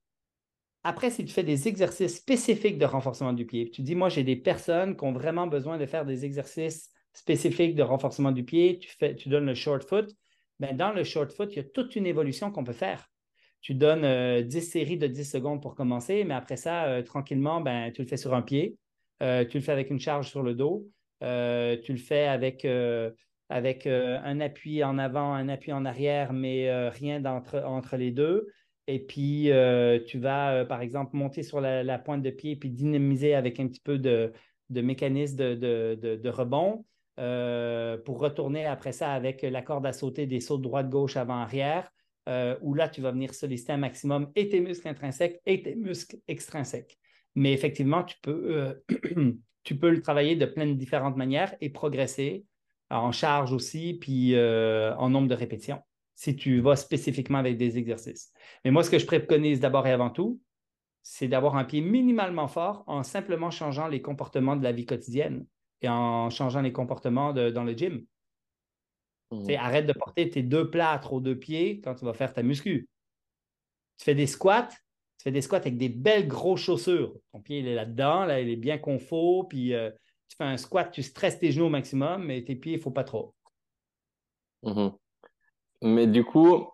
[0.84, 4.24] Après, si tu fais des exercices spécifiques de renforcement du pied, tu dis, moi, j'ai
[4.24, 8.78] des personnes qui ont vraiment besoin de faire des exercices spécifiques de renforcement du pied,
[8.78, 10.12] tu, fais, donnes le short foot,
[10.60, 13.10] mais ben, dans le short foot, il y a toute une évolution qu'on peut faire.
[13.62, 14.02] Tu donnes
[14.44, 18.02] 10 euh, séries de 10 secondes pour commencer, mais après ça, euh, tranquillement, ben, tu
[18.02, 18.78] le fais sur un pied,
[19.24, 20.88] euh, tu le fais avec une charge sur le dos,
[21.22, 22.68] tu le fais avec,
[23.50, 28.48] avec un appui en avant, un appui en arrière, mais rien entre les deux.
[28.88, 32.70] Et puis, euh, tu vas, euh, par exemple, monter sur la, pointe de pied puis
[32.70, 34.32] dynamiser avec un petit peu de,
[34.70, 36.86] mécanisme de, rebond
[37.20, 41.92] euh, pour retourner après ça avec la corde à sauter des sauts de droite-gauche avant-arrière,
[42.62, 46.18] où là, tu vas venir solliciter un maximum et tes muscles intrinsèques et tes muscles
[46.28, 46.98] extrinsèques.
[47.34, 48.76] Mais effectivement, tu peux
[49.90, 52.46] le travailler de plein de différentes manières et progresser
[53.00, 55.82] en charge aussi, puis en nombre de répétitions
[56.16, 58.32] si tu vas spécifiquement avec des exercices.
[58.64, 60.40] Mais moi, ce que je préconise d'abord et avant tout,
[61.04, 65.46] c'est d'avoir un pied minimalement fort en simplement changeant les comportements de la vie quotidienne
[65.82, 68.06] et en changeant les comportements dans le gym.
[69.32, 69.52] Mmh.
[69.60, 72.88] Arrête de porter tes deux plâtres aux deux pieds quand tu vas faire ta muscu.
[73.98, 77.14] Tu fais des squats, tu fais des squats avec des belles grosses chaussures.
[77.32, 79.92] Ton pied, il est là-dedans, là, il est bien confort, puis euh,
[80.28, 82.82] tu fais un squat, tu stresses tes genoux au maximum, mais tes pieds, il ne
[82.82, 83.34] faut pas trop.
[84.64, 84.90] Mmh
[85.82, 86.68] mais du coup,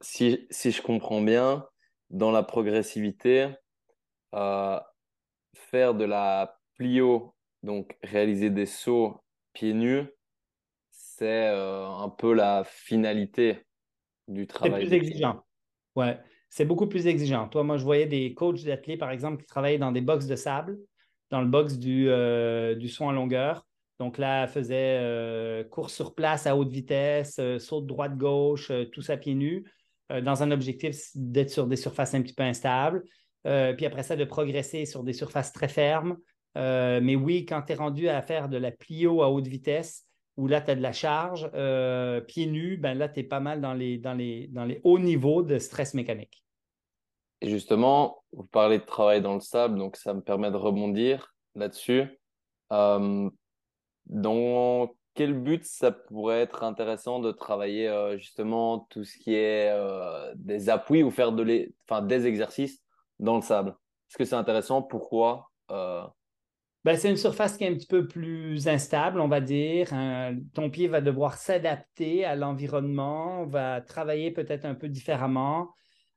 [0.00, 1.66] si, je comprends bien,
[2.10, 3.48] dans la progressivité,
[4.34, 4.80] euh,
[5.54, 9.20] faire de la plio, donc réaliser des sauts
[9.52, 10.06] pieds nus,
[10.90, 13.64] c'est euh, un peu la finalité
[14.28, 14.82] du travail.
[14.82, 15.44] C'est plus exigeant.
[15.94, 16.18] Ouais,
[16.48, 17.48] c'est beaucoup plus exigeant.
[17.48, 20.36] Toi, moi, je voyais des coachs d'athlètes, par exemple, qui travaillaient dans des box de
[20.36, 20.78] sable,
[21.32, 23.66] dans le box du, euh, du en longueur.
[23.98, 28.70] Donc là, elle faisait euh, course sur place à haute vitesse, euh, saut de droite-gauche,
[28.70, 29.64] euh, tout ça pieds nus,
[30.22, 33.02] dans un objectif d'être sur des surfaces un petit peu instables.
[33.44, 36.18] puis après ça, de progresser sur des surfaces très fermes.
[36.54, 40.04] mais oui, quand tu es rendu à faire de la plio à haute vitesse,
[40.36, 41.50] où là, tu as de la charge,
[42.26, 45.58] pieds nus, ben là, tu es pas mal dans, les, dans les hauts niveaux de
[45.58, 46.41] stress mécanique.
[47.42, 51.34] Et justement, vous parlez de travail dans le sable, donc ça me permet de rebondir
[51.54, 52.18] là-dessus
[54.06, 59.70] dans quel but ça pourrait être intéressant de travailler euh, justement tout ce qui est
[59.70, 62.82] euh, des appuis ou faire des exercices
[63.18, 63.70] dans le sable?
[64.08, 64.82] Est-ce que c'est intéressant?
[64.82, 66.02] Pourquoi euh?
[66.84, 69.90] ben, C'est une surface qui est un petit peu plus instable, on va dire.
[70.54, 75.74] ton pied va devoir s'adapter à l'environnement, va travailler peut-être un peu différemment.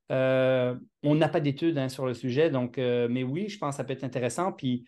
[0.09, 3.83] On n'a pas d'études hein, sur le sujet, donc, mais oui, je pense que ça
[3.83, 4.51] peut être intéressant.
[4.51, 4.85] Puis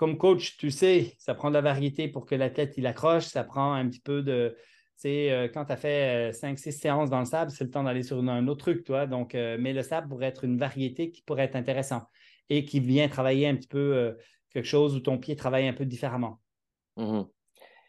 [0.00, 3.26] comme coach, tu sais, ça prend de la variété pour que l'athlète il accroche.
[3.26, 4.56] Ça prend un petit peu de.
[4.56, 4.62] Tu
[4.96, 7.84] sais, euh, quand tu as fait 5-6 euh, séances dans le sable, c'est le temps
[7.84, 9.06] d'aller sur un autre truc, toi.
[9.06, 12.04] Donc, euh, mais le sable pourrait être une variété qui pourrait être intéressant
[12.48, 14.16] et qui vient travailler un petit peu
[14.54, 16.40] quelque chose où ton pied travaille un peu différemment.
[16.96, 17.28] Mm-hmm.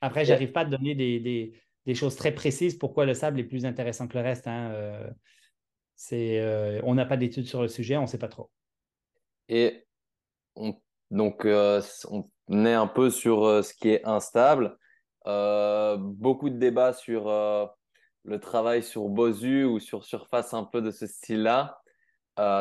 [0.02, 3.46] Après, je n'arrive pas à te donner des, choses très précises pourquoi le sable est
[3.46, 4.48] plus intéressant que le reste.
[4.48, 4.74] Hein.
[6.12, 8.50] On n'a pas d'études sur le sujet, on ne sait pas trop.
[9.50, 9.86] Et
[10.56, 10.76] on
[11.12, 14.78] donc, euh, on est un peu sur euh, ce qui est instable.
[15.28, 17.26] Euh, beaucoup de débats sur
[18.24, 21.82] le travail sur Bosu ou sur surface un peu de ce style-là.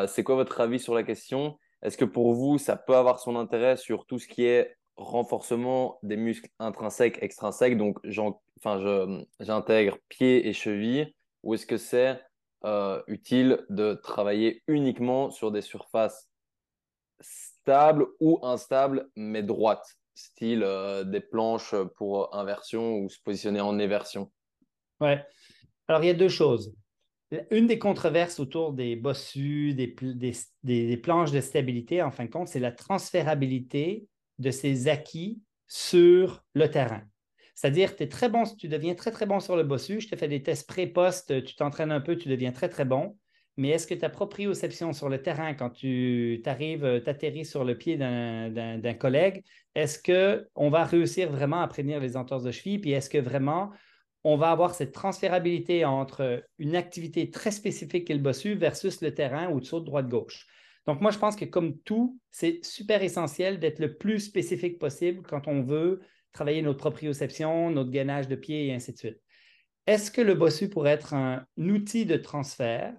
[0.07, 1.57] c'est quoi votre avis sur la question?
[1.81, 5.97] Est-ce que pour vous, ça peut avoir son intérêt sur tout ce qui est renforcement
[6.03, 7.77] des muscles intrinsèques, extrinsèques?
[7.77, 7.97] Donc,
[9.39, 11.15] j'intègre pied et cheville.
[11.43, 12.21] Ou est-ce que c'est
[13.07, 16.31] utile de travailler uniquement sur des surfaces
[17.21, 23.77] stable ou instable, mais droite, style euh, des planches pour inversion ou se positionner en
[23.79, 24.31] éversion.
[24.99, 25.23] Ouais.
[25.87, 26.73] Alors, il y a deux choses.
[27.49, 29.95] Une des controverses autour des bossus, des,
[30.63, 34.05] des, planches de stabilité, en fin de compte, c'est la transférabilité
[34.37, 37.03] de ces acquis sur le terrain.
[37.61, 40.01] C'est-à-dire, tu très bon, tu deviens très, très bon sur le bossu.
[40.01, 43.15] Je te fais des tests pré-post, tu t'entraînes un peu, tu deviens très, très bon
[43.57, 47.63] mais est-ce que ta proprioception sur le terrain, quand tu arrives, euh, tu atterris sur
[47.65, 49.43] le pied d'un collègue,
[49.75, 52.79] est-ce qu'on va réussir vraiment à prévenir les entorses de cheville?
[52.79, 53.71] Puis est-ce que vraiment
[54.23, 59.13] on va avoir cette transférabilité entre une activité très spécifique qu'est le bossu versus le
[59.13, 60.45] terrain ou de saut de droite-gauche.
[60.85, 65.23] Donc, moi, je pense que comme tout, c'est super essentiel d'être le plus spécifique possible
[65.27, 69.21] quand on veut travailler notre proprioception, notre gainage de pied et ainsi de suite.
[69.87, 72.93] Est-ce que le bossu pourrait être un outil de transfert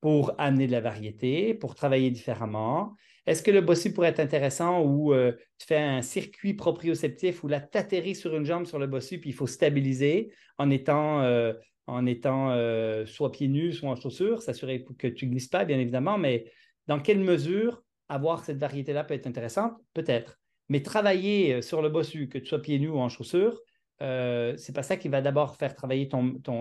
[0.00, 2.94] pour amener de la variété, pour travailler différemment?
[3.26, 7.48] Est-ce que le bossu pourrait être intéressant où euh, tu fais un circuit proprioceptif où
[7.48, 11.22] là, tu atterris sur une jambe sur le bossu, puis il faut stabiliser en étant,
[11.22, 11.52] euh,
[11.88, 16.16] euh, soit pieds nus, soit en chaussures, s'assurer que tu ne glisses pas, bien évidemment,
[16.16, 16.50] mais
[16.86, 19.74] dans quelle mesure avoir cette variété-là peut être intéressante?
[19.94, 20.39] Peut-être.
[20.70, 23.60] Mais travailler sur le bossu, que tu sois pieds nus ou en chaussures,
[24.02, 26.08] euh, c'est pas ça qui va d'abord faire travailler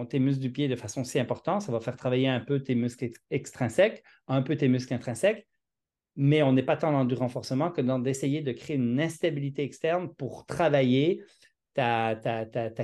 [0.09, 1.61] tes muscles du pied de façon si importante.
[1.61, 5.47] Ça va faire travailler un peu tes muscles extrinsèques, un peu tes muscles intrinsèques,
[6.15, 9.63] mais on n'est pas tant dans du renforcement que dans d'essayer de créer une instabilité
[9.63, 11.23] externe pour travailler
[11.73, 12.15] ta,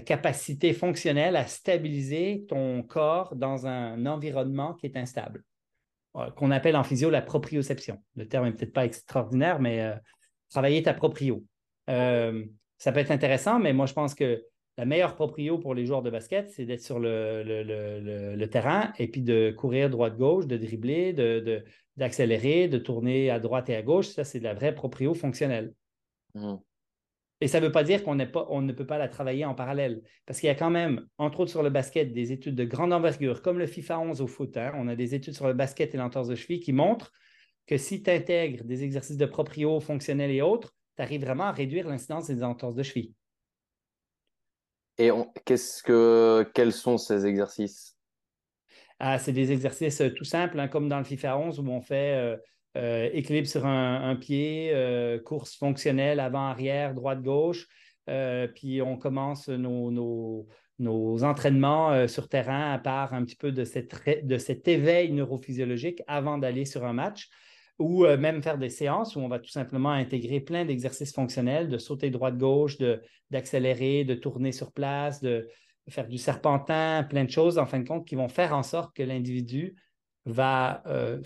[0.06, 5.44] capacité fonctionnelle à stabiliser ton corps dans un environnement qui est instable,
[6.16, 8.02] euh, qu'on appelle en physio la proprioception.
[8.16, 9.96] Le terme n'est peut-être pas extraordinaire, mais euh,
[10.50, 11.44] travailler ta proprio
[12.78, 14.44] ça peut être intéressant, mais moi, je pense que
[14.78, 19.22] la meilleure proprio pour les joueurs de basket, c'est d'être sur le, terrain et puis
[19.22, 21.14] de courir droite-gauche, de dribbler,
[21.96, 24.08] d'accélérer, de, tourner à droite et à gauche.
[24.08, 25.74] Ça, c'est de la vraie proprio fonctionnelle.
[26.34, 26.56] Mmh.
[27.42, 28.18] Et ça ne veut pas dire qu'on
[28.50, 30.02] on ne peut pas la travailler en parallèle.
[30.26, 32.94] Parce qu'il y a quand même, entre autres sur le basket, des études de grande
[32.94, 34.58] envergure, comme le FIFA 11 au foot.
[34.58, 34.74] Hein.
[34.76, 37.12] On a des études sur le basket et l'entorse de cheville qui montrent
[37.68, 41.52] que si tu intègres des exercices de proprio fonctionnels et autres, tu arrives vraiment à
[41.52, 43.14] réduire l'incidence des entorses de cheville.
[44.98, 45.12] Et
[45.46, 47.98] qu'est-ce que, quels sont ces exercices?
[49.00, 51.82] Ah, c'est des exercices euh, tout simples, hein, comme dans le FIFA 11 où on
[51.82, 52.38] fait euh,
[52.78, 54.74] euh, équilibre sur un, pied,
[55.26, 57.68] course fonctionnelle avant-arrière, droite-gauche,
[58.54, 60.46] puis on commence nos,
[60.80, 63.64] nos, entraînements sur terrain par un petit peu de,
[64.24, 67.30] de cet éveil neurophysiologique avant d'aller sur un match
[67.78, 71.70] ou euh, même faire des séances où on va tout simplement intégrer plein d'exercices fonctionnels,
[71.70, 72.78] de sauter droite-gauche,
[73.32, 75.50] d'accélérer, de, tourner sur place, de
[75.90, 78.96] faire du serpentin, plein de choses, en fin de compte, qui vont faire en sorte
[78.96, 79.76] que l'individu
[80.26, 81.22] va, euh,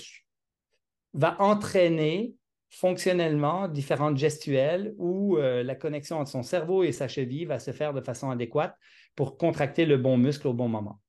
[1.39, 2.33] entraîner
[2.71, 7.71] fonctionnellement différentes gestuelles où euh, la connexion entre son cerveau et sa cheville va se
[7.71, 8.75] faire de façon adéquate
[9.15, 10.99] pour contracter le bon muscle au bon moment.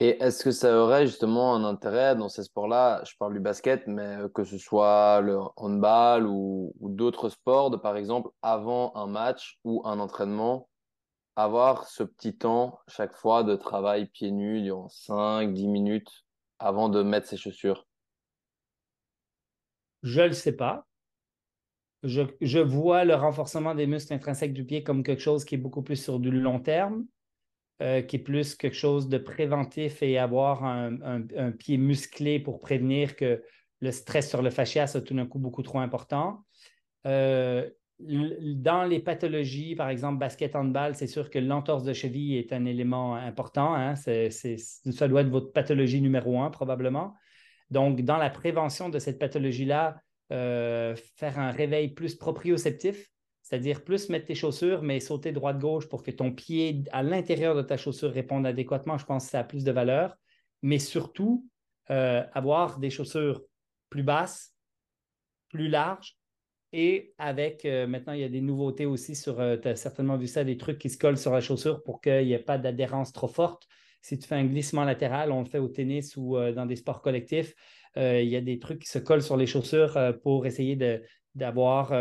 [0.00, 3.02] Et est-ce que ça aurait justement un intérêt dans ces sports-là?
[3.04, 7.96] Je parle du basket, mais que ce soit le handball ou, d'autres sports, de par
[7.96, 10.68] exemple, avant un match ou un entraînement,
[11.34, 16.24] avoir ce petit temps chaque fois de travail pieds nus durant 5-10 minutes
[16.60, 17.84] avant de mettre ses chaussures?
[20.04, 20.86] Je ne le sais pas.
[22.04, 25.58] Je, je vois le renforcement des muscles intrinsèques du pied comme quelque chose qui est
[25.58, 27.04] beaucoup plus sur du long terme.
[27.80, 33.14] Euh, qui est plus quelque chose de préventif et avoir un, pied musclé pour prévenir
[33.14, 33.40] que
[33.80, 36.44] le stress sur le fascia soit tout d'un coup beaucoup trop important.
[37.06, 42.52] Euh, dans les pathologies, par exemple, basket handball, c'est sûr que l'entorse de cheville est
[42.52, 43.76] un élément important.
[43.76, 43.94] Hein.
[43.94, 47.14] ça doit être votre pathologie numéro un, probablement.
[47.70, 50.00] Donc, dans la prévention de cette pathologie-là,
[50.32, 53.08] euh, faire un réveil plus proprioceptif,
[53.48, 57.62] c'est-à-dire plus mettre tes chaussures, mais sauter droite-gauche pour que ton pied à l'intérieur de
[57.62, 58.98] ta chaussure réponde adéquatement.
[58.98, 60.18] Je pense que ça a plus de valeur.
[60.60, 61.48] Mais surtout,
[61.90, 63.42] euh, avoir des chaussures
[63.88, 64.54] plus basses,
[65.48, 66.18] plus larges
[66.74, 70.18] et avec, euh, maintenant, il y a des nouveautés aussi sur, euh, tu as certainement
[70.18, 72.58] vu ça, des trucs qui se collent sur la chaussure pour qu'il n'y ait pas
[72.58, 73.66] d'adhérence trop forte.
[74.02, 77.00] Si tu fais un glissement latéral, on le fait au tennis ou dans des sports
[77.00, 77.54] collectifs,
[77.96, 80.78] il y a des trucs qui se collent sur les chaussures pour essayer
[81.34, 81.92] d'avoir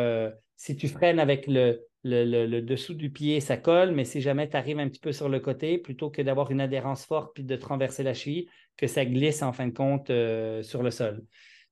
[0.57, 4.79] si tu freines avec le, dessous du pied, ça colle, mais si jamais tu arrives
[4.79, 8.03] un petit peu sur le côté, plutôt que d'avoir une adhérence forte puis de traverser
[8.03, 11.23] la cheville, que ça glisse en fin de compte euh, sur le sol.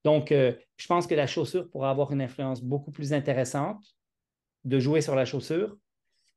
[0.04, 3.84] Donc, euh, je pense que la chaussure pourra avoir une influence beaucoup plus intéressante
[4.64, 5.76] de jouer sur la chaussure.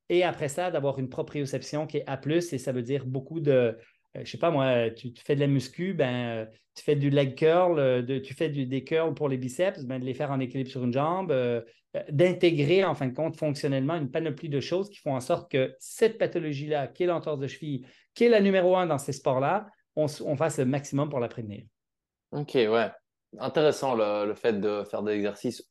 [0.09, 3.77] Et après ça, d'avoir une proprioception qui est A, et ça veut dire beaucoup de,
[4.19, 7.11] je euh, je sais pas moi, tu, fais de la muscu, ben, tu fais du
[7.11, 10.71] leg curl, tu fais des curls pour les biceps, ben, de les faire en équilibre
[10.71, 14.99] sur une jambe, euh, d'intégrer en fin de compte fonctionnellement une panoplie de choses qui
[14.99, 18.77] font en sorte que cette pathologie-là, qui est l'entorse de cheville, qui est la numéro
[18.77, 21.65] un dans ces sports-là, on, fasse le maximum pour la prévenir.
[22.31, 22.91] Ok, ouais.
[23.39, 25.69] Intéressant le, fait de faire des exercices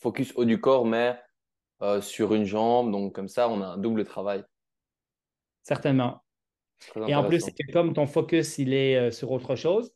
[0.00, 1.16] focus haut du corps, mais
[1.82, 2.90] euh, sur une jambe.
[2.90, 4.42] Donc, comme ça, on a un double travail.
[5.62, 6.22] Certainement.
[7.06, 9.92] Et en plus, c'est que comme ton focus, il est euh, sur autre chose,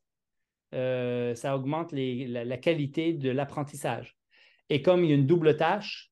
[0.72, 4.16] ça augmente la, qualité de l'apprentissage.
[4.70, 6.10] Et comme il y a une double tâche,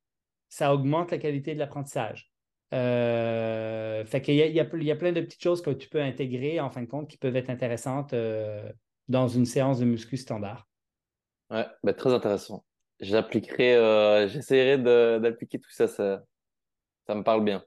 [0.49, 2.33] ça augmente la qualité de l'apprentissage.
[2.73, 5.89] Euh, fait qu'il y y, a, il y a plein de petites choses que tu
[5.89, 8.71] peux intégrer, en fin de compte, qui peuvent être intéressantes euh,
[9.09, 10.67] dans une séance de muscu standard.
[11.51, 12.65] Ouais, bah, très intéressant.
[13.01, 16.25] J'appliquerai, euh, j'essaierai d'appliquer tout ça, ça,
[17.07, 17.65] ça me parle bien.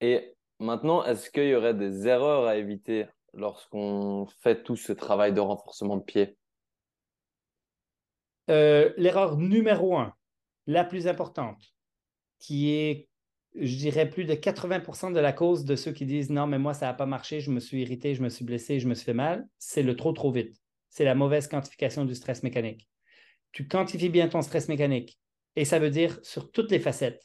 [0.00, 5.32] Et maintenant, est-ce qu'il y aurait des erreurs à éviter lorsqu'on fait tout ce travail
[5.32, 6.36] de renforcement de pied?
[8.50, 10.14] Euh, L'erreur numéro un,
[10.66, 11.74] la plus importante,
[12.38, 13.08] qui est,
[13.54, 16.74] je dirais, plus de 80% de la cause de ceux qui disent non, mais moi,
[16.74, 19.04] ça n'a pas marché, je me suis irrité, je me suis blessé, je me suis
[19.04, 20.56] fait mal, c'est le trop, trop vite.
[20.90, 22.88] C'est la mauvaise quantification du stress mécanique.
[23.52, 25.18] Tu quantifies bien ton stress mécanique
[25.56, 27.22] et ça veut dire sur toutes les facettes.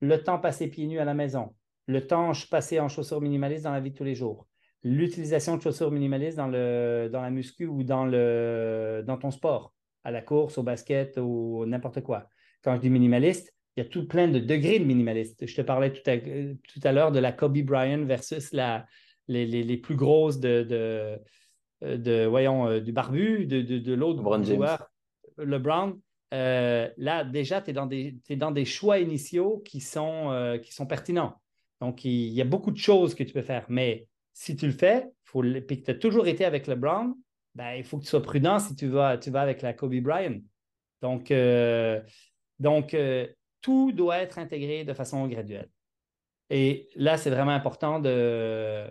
[0.00, 1.54] Le temps passé pieds nus à la maison,
[1.86, 4.46] le temps passé en chaussures minimalistes dans la vie de tous les jours,
[4.82, 9.72] l'utilisation de chaussures minimalistes dans, le, dans la muscu ou dans, le, dans ton sport,
[10.04, 12.28] à la course, au basket ou n'importe quoi.
[12.62, 15.46] Quand je dis minimaliste, il y a tout plein de degrés de minimaliste.
[15.46, 18.86] Je te parlais tout à, tout à l'heure de la Kobe Bryant versus la,
[19.28, 20.62] les, les, les plus grosses de,
[21.82, 24.22] de, de voyons, euh, du barbu, de, de, de l'autre
[24.56, 24.90] joueur,
[25.38, 25.98] LeBron.
[26.34, 30.58] Euh, là, déjà, tu es, dans des- t'es dans des choix initiaux qui sont, euh,
[30.58, 31.34] qui sont pertinents.
[31.82, 33.66] Donc, il, y a beaucoup de choses que tu peux faire.
[33.68, 37.12] Mais si tu le fais, faut, puis que tu as toujours été avec LeBron,
[37.56, 39.96] ben, il faut que tu sois prudent si tu vas, tu vas avec la Kobe
[39.96, 40.38] Bryant.
[41.00, 42.00] Donc, euh,
[42.64, 43.26] euh,
[43.60, 45.68] tout doit être intégré de façon graduelle.
[46.50, 48.88] Et là, c'est vraiment important de,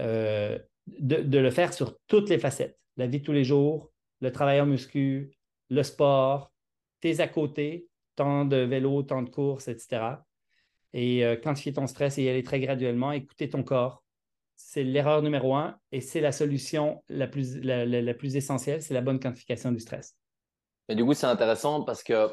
[0.00, 2.76] euh, de le faire sur toutes les facettes.
[2.96, 5.30] La vie de tous les jours, le travail en muscu,
[5.70, 6.50] le sport,
[6.98, 7.86] tes à côté,
[8.16, 10.16] temps de vélo, temps de course, etc.
[10.94, 14.02] Et euh, quantifier ton stress et y aller très graduellement, écouter ton corps.
[14.56, 19.00] C'est l'erreur numéro un et c'est la solution la plus, la, plus essentielle, c'est la
[19.00, 20.16] bonne quantification du stress.
[20.88, 22.28] Et du coup, c'est intéressant parce que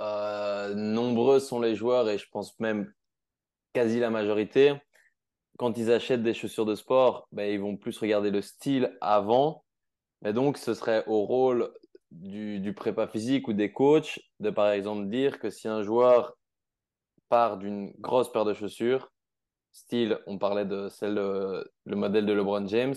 [0.00, 2.92] euh, nombreux sont les joueurs, et je pense même
[3.72, 4.74] quasi la majorité,
[5.58, 9.64] quand ils achètent des chaussures de sport, ben, ils vont plus regarder le style avant.
[10.24, 11.70] Et donc, ce serait au rôle
[12.10, 16.34] du, du prépa physique ou des coachs de, par exemple, dire que si un joueur
[17.30, 19.10] part d'une grosse paire de chaussures,
[19.72, 22.96] style, on parlait de celle, le modèle de LeBron James,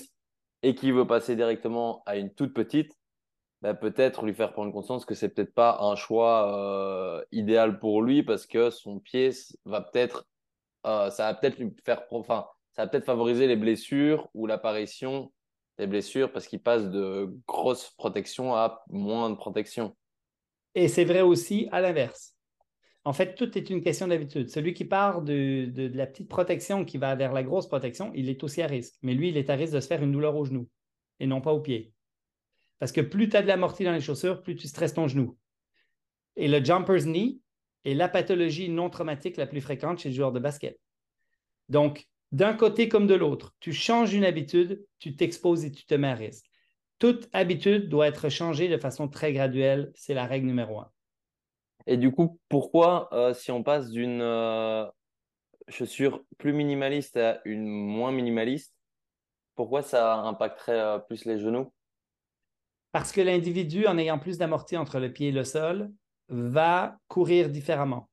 [0.64, 2.98] et qui veut passer directement à une toute petite,
[3.64, 8.02] bah, peut-être lui faire prendre conscience que c'est peut-être pas un choix euh, idéal pour
[8.02, 9.30] lui parce que son pied
[9.64, 10.26] va peut-être,
[10.86, 15.32] euh, ça va peut-être lui faire, enfin, ça va peut-être favoriser les blessures ou l'apparition
[15.78, 19.96] des blessures parce qu'il passe de grosses protections à moins de protection.
[20.76, 22.36] Et c'est vrai aussi à l'inverse.
[23.06, 24.50] En fait, tout est une question d'habitude.
[24.50, 28.44] Celui qui part de, la petite protection qui va vers la grosse protection, il est
[28.44, 28.96] aussi à risque.
[29.02, 30.70] Mais lui, il est à risque de se faire une douleur au genou
[31.20, 31.94] et non pas au pied.
[32.80, 35.38] Parce que plus tu as de l'amorti dans les chaussures, plus tu stresses ton genou.
[36.38, 37.42] Et le jumper's knee
[37.84, 40.80] est la pathologie non traumatique la plus fréquente chez les joueurs de basket.
[41.70, 45.94] Donc, d'un côté comme de l'autre, tu changes une habitude, tu t'exposes et tu te
[45.94, 46.46] mets à risque.
[47.00, 49.92] Toute habitude doit être changée de façon très graduelle.
[49.94, 50.93] C'est la règle numéro un.
[51.88, 54.86] Et du coup, pourquoi, euh, si on passe d'une euh,
[55.68, 58.74] chaussure plus minimaliste à une moins minimaliste,
[59.56, 61.72] pourquoi ça impacterait euh, plus les genoux?
[62.92, 65.92] Parce que l'individu, en ayant plus d'amorti entre le pied et le sol,
[66.30, 68.10] va courir différemment.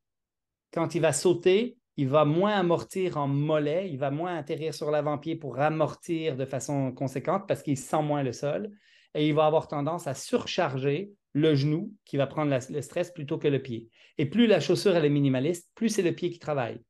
[0.72, 4.90] Quand il va sauter, il va moins amortir en mollet, il va moins atterrir sur
[4.90, 8.70] l'avant-pied pour amortir de façon conséquente parce qu'il sent moins le sol
[9.14, 13.38] et il va avoir tendance à surcharger le genou qui va prendre le stress plutôt
[13.38, 13.88] que le pied.
[14.18, 16.80] Et plus la chaussure elle est minimaliste, plus c'est le pied qui travaille.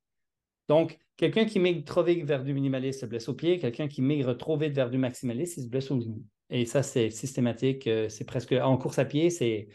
[0.69, 4.03] Donc, quelqu'un qui migre trop vite vers du minimaliste se blesse au pied, quelqu'un qui
[4.03, 6.25] migre trop vite vers du maximaliste, il se blesse au genou.
[6.49, 9.69] Et ça, c'est systématique, euh, c'est presque en course à pied, c'est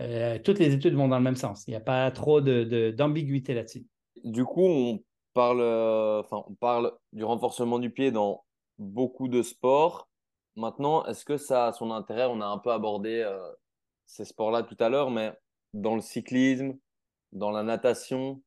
[0.00, 1.64] euh, toutes les études vont dans le même sens.
[1.66, 3.84] Il n'y a pas trop de- de- d'ambiguïté là-dessus.
[4.24, 5.02] Du coup, on
[5.34, 8.44] parle, euh, on parle du renforcement du pied dans
[8.78, 10.08] beaucoup de sports.
[10.56, 12.26] Maintenant, est-ce que ça a son intérêt?
[12.26, 13.26] On a un peu abordé
[14.12, 15.32] ces sports-là tout à l'heure, mais
[15.72, 16.76] dans le cyclisme,
[17.32, 18.42] dans la natation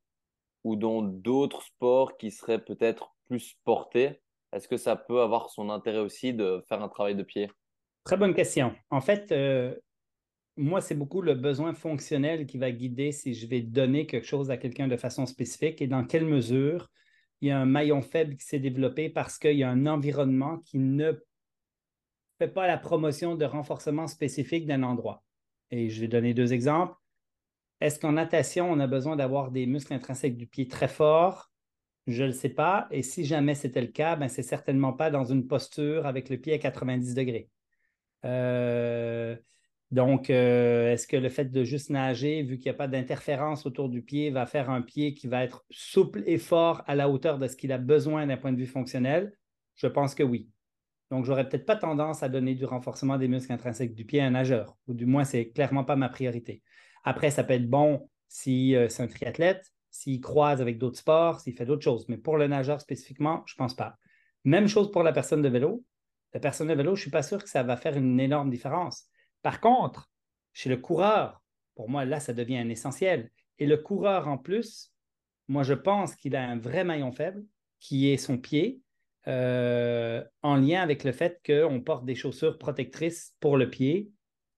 [0.62, 5.68] ou dans d'autres sports qui seraient peut-être plus portés, est-ce que ça peut avoir son
[5.70, 7.50] intérêt aussi de faire un travail de pied?
[8.04, 8.76] Très bonne question.
[8.90, 9.74] En fait, euh,
[10.56, 14.52] moi, c'est beaucoup le besoin fonctionnel qui va guider si je vais donner quelque chose
[14.52, 16.88] à quelqu'un de façon spécifique et dans quelle mesure
[17.40, 20.58] il y a un maillon faible qui s'est développé parce qu'il y a un environnement
[20.58, 21.12] qui ne
[22.38, 25.25] fait pas la promotion de renforcement spécifique d'un endroit.
[25.70, 26.94] Et je vais donner deux exemples.
[27.80, 31.50] Est-ce qu'en natation, on a besoin d'avoir des muscles intrinsèques du pied très forts?
[32.06, 32.88] Je ne le sais pas.
[32.90, 36.38] Et si jamais c'était le cas, ben, c'est certainement pas dans une posture avec le
[36.38, 37.50] pied à 90 degrés.
[38.24, 39.36] Euh,
[39.90, 43.66] Donc, euh, est-ce que le fait de juste nager, vu qu'il n'y a pas d'interférence
[43.66, 47.08] autour du pied, va faire un pied qui va être souple et fort à la
[47.08, 49.36] hauteur de ce qu'il a besoin d'un point de vue fonctionnel?
[49.76, 50.50] Je pense que oui.
[51.10, 54.20] Donc, je n'aurais peut-être pas tendance à donner du renforcement des muscles intrinsèques du pied
[54.20, 56.62] à un nageur, ou du moins, ce n'est clairement pas ma priorité.
[57.04, 61.40] Après, ça peut être bon si euh, c'est un triathlète, s'il croise avec d'autres sports,
[61.40, 62.08] s'il fait d'autres choses.
[62.08, 63.96] Mais pour le nageur spécifiquement, je ne pense pas.
[64.44, 65.84] Même chose pour la personne de vélo.
[66.34, 68.50] La personne de vélo, je ne suis pas sûr que ça va faire une énorme
[68.50, 69.06] différence.
[69.42, 70.10] Par contre,
[70.52, 71.42] chez le coureur,
[71.74, 73.30] pour moi, là, ça devient un essentiel.
[73.58, 74.92] Et le coureur, en plus,
[75.48, 77.44] moi, je pense qu'il a un vrai maillon faible,
[77.78, 78.80] qui est son pied,
[79.28, 84.10] euh, en lien avec le fait qu'on porte des chaussures protectrices pour le pied.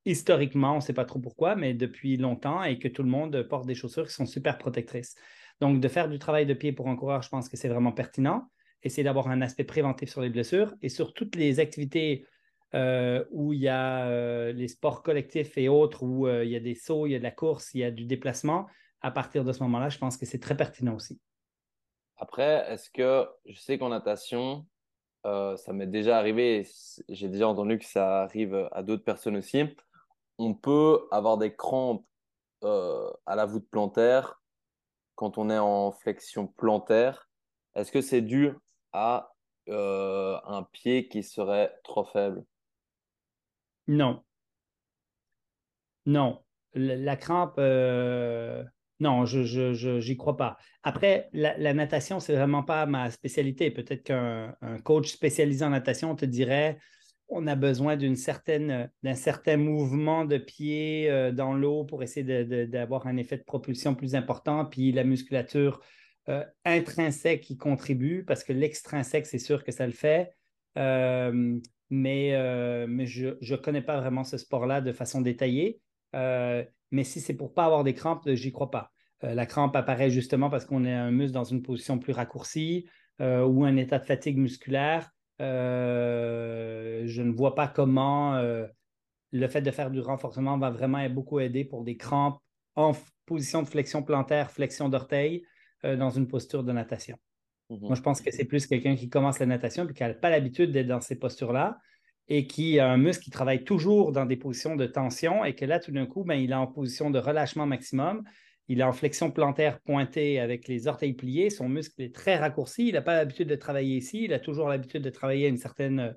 [0.04, 3.42] Historiquement, on ne sait pas trop pourquoi, mais depuis longtemps, et que tout le monde
[3.42, 5.14] porte des chaussures qui sont super protectrices.
[5.60, 7.92] Donc, de faire du travail de pied pour un coureur, je pense que c'est vraiment
[7.92, 8.50] pertinent.
[8.82, 12.26] Essayer d'avoir un aspect préventif sur les blessures et sur toutes les activités
[12.74, 16.60] euh, où il y a euh, les sports collectifs et autres, où il y a
[16.60, 18.66] des sauts, il y a de la course, il y a du déplacement.
[19.00, 21.18] À partir de ce moment-là, je pense que c'est très pertinent aussi.
[22.18, 24.66] Après, est-ce que je sais qu'en natation,
[25.24, 26.66] euh, ça m'est déjà arrivé,
[27.08, 29.62] j'ai déjà entendu que ça arrive à d'autres personnes aussi,
[30.38, 32.06] on peut avoir des crampes
[32.64, 34.42] euh, à la voûte plantaire
[35.14, 37.28] quand on est en flexion plantaire.
[37.74, 38.52] Est-ce que c'est dû
[38.92, 39.32] à
[39.68, 42.44] euh, un pied qui serait trop faible?
[43.86, 44.24] Non.
[46.06, 46.42] Non.
[46.74, 47.58] La, crampe,
[49.00, 50.56] non, je n'y crois pas.
[50.82, 53.70] Après, la, natation, c'est vraiment pas ma spécialité.
[53.70, 56.78] Peut-être qu'un coach spécialisé en natation te dirait
[57.28, 62.44] on a besoin d'une certaine, d'un certain mouvement de pied euh, dans l'eau pour essayer
[62.66, 65.80] d'avoir un effet de propulsion plus important, puis la musculature
[66.28, 70.32] euh, intrinsèque qui contribue, parce que l'extrinsèque, c'est sûr que ça le fait.
[70.78, 71.58] Euh,
[71.90, 75.80] mais, mais je ne connais pas vraiment ce sport-là de façon détaillée.
[76.90, 78.92] Mais si c'est pour pas avoir des crampes, euh, j'y crois pas.
[79.24, 82.88] Euh, la crampe apparaît justement parce qu'on est un muscle dans une position plus raccourcie
[83.20, 85.10] euh, ou un état de fatigue musculaire.
[85.40, 88.40] je ne vois pas comment
[89.30, 92.40] le fait de faire du renforcement va vraiment beaucoup aider pour des crampes
[92.74, 92.92] en
[93.26, 95.44] position de flexion plantaire, flexion d'orteil
[95.84, 97.16] dans une posture de natation.
[97.70, 100.14] Mmh Moi, je pense que c'est plus quelqu'un qui commence la natation et qui n'a
[100.14, 101.78] pas l'habitude d'être dans ces postures-là
[102.28, 105.64] et qui a un muscle qui travaille toujours dans des positions de tension et que
[105.64, 108.22] là, tout d'un coup, ben, il est en position de relâchement maximum.
[108.68, 111.48] Il est en flexion plantaire pointée avec les orteils pliés.
[111.48, 112.88] Son muscle est très raccourci.
[112.88, 114.24] Il n'a pas l'habitude de travailler ici.
[114.24, 116.14] Il a toujours l'habitude de travailler à, une certaine,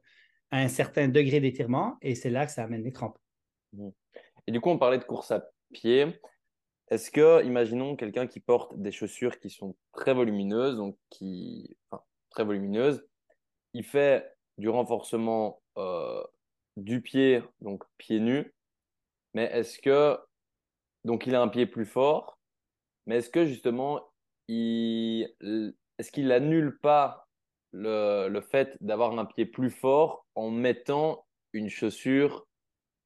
[0.51, 3.17] à un certain degré d'étirement et c'est là que ça amène des crampes.
[3.71, 3.89] Mmh.
[4.47, 6.07] Et du coup, on parlait de course à pied.
[6.89, 11.77] Est-ce que, imaginons quelqu'un qui porte des chaussures qui sont très volumineuses, donc qui,
[12.31, 13.07] très volumineuses,
[13.73, 15.60] il fait du renforcement euh,
[16.77, 18.53] du pied, donc pied nu,
[19.33, 20.17] mais est-ce que,
[21.05, 22.39] donc il a un pied plus fort,
[23.05, 24.11] mais est-ce que justement,
[24.47, 25.33] il,
[25.97, 27.27] est-ce qu'il annule pas
[27.71, 32.47] le, le fait d'avoir un pied plus fort en mettant une chaussure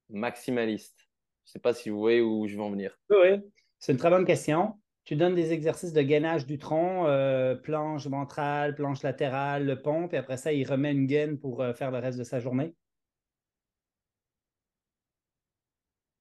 [0.09, 1.07] maximaliste?
[1.45, 2.97] Je ne sais pas si vous voyez où je veux en venir.
[3.09, 3.39] Oui,
[3.79, 4.79] c'est une très bonne question.
[5.05, 10.15] Tu donnes des exercices de gainage du tronc, euh, planche ventrale, planche latérale, le pompe,
[10.15, 12.75] et après ça, il remet une gaine pour euh, faire le reste de sa journée?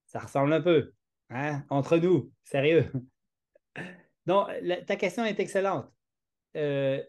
[0.06, 0.92] Ça ressemble un peu.
[1.30, 1.64] Hein?
[1.70, 2.92] Entre nous, sérieux.
[4.26, 4.48] Donc,
[4.86, 5.90] ta question est excellente.
[6.56, 7.02] Euh,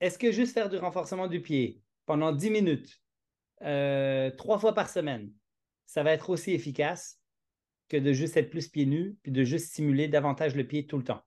[0.00, 3.00] est-ce que juste faire du renforcement du pied pendant 10 minutes,
[4.36, 5.32] trois fois par semaine,
[5.86, 7.19] ça va être aussi efficace?
[7.90, 10.96] Que de juste être plus pieds nus, puis de juste stimuler davantage le pied tout
[10.96, 11.22] le temps.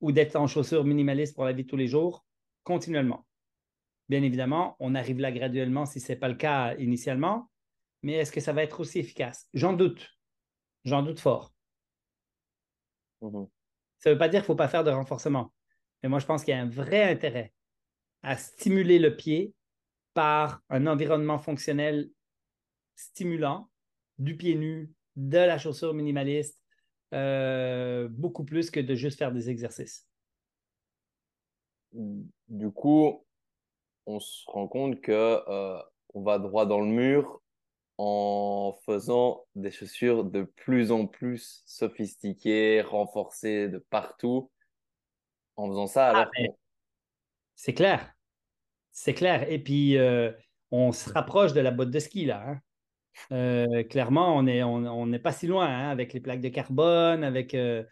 [0.00, 2.24] Ou d'être en chaussures minimalistes pour la vie de tous les jours,
[2.62, 3.26] continuellement.
[4.08, 7.50] Bien évidemment, on arrive là graduellement si ce n'est pas le cas initialement,
[8.02, 9.48] mais est-ce que ça va être aussi efficace?
[9.54, 10.08] J'en doute.
[10.84, 11.52] J'en doute fort.
[13.22, 13.48] Mm-hmm.
[13.98, 15.52] Ça ne veut pas dire qu'il ne faut pas faire de renforcement.
[16.02, 17.52] Mais moi, je pense qu'il y a un vrai intérêt
[18.22, 19.54] à stimuler le pied
[20.12, 22.10] par un environnement fonctionnel
[22.94, 23.70] stimulant,
[24.18, 26.62] du pied nu, de la chaussure minimaliste,
[27.12, 30.06] euh, beaucoup plus que de juste faire des exercices.
[31.92, 33.26] Du coup,
[34.06, 35.82] on se rend compte que euh,
[36.14, 37.42] on va droit dans le mur
[37.96, 44.52] en faisant des chaussures de plus en plus sophistiquées, renforcées de partout.
[45.56, 46.30] En faisant ça, alors.
[46.38, 46.42] Ah,
[47.56, 48.14] c'est clair.
[48.92, 49.50] C'est clair.
[49.50, 50.30] Et puis, euh,
[50.70, 52.44] on se rapproche de la botte de ski, là.
[52.46, 52.60] Hein.
[53.32, 57.54] Euh, clairement, on n'est on, pas si loin hein, avec les plaques de carbone, avec,
[57.54, 57.82] euh,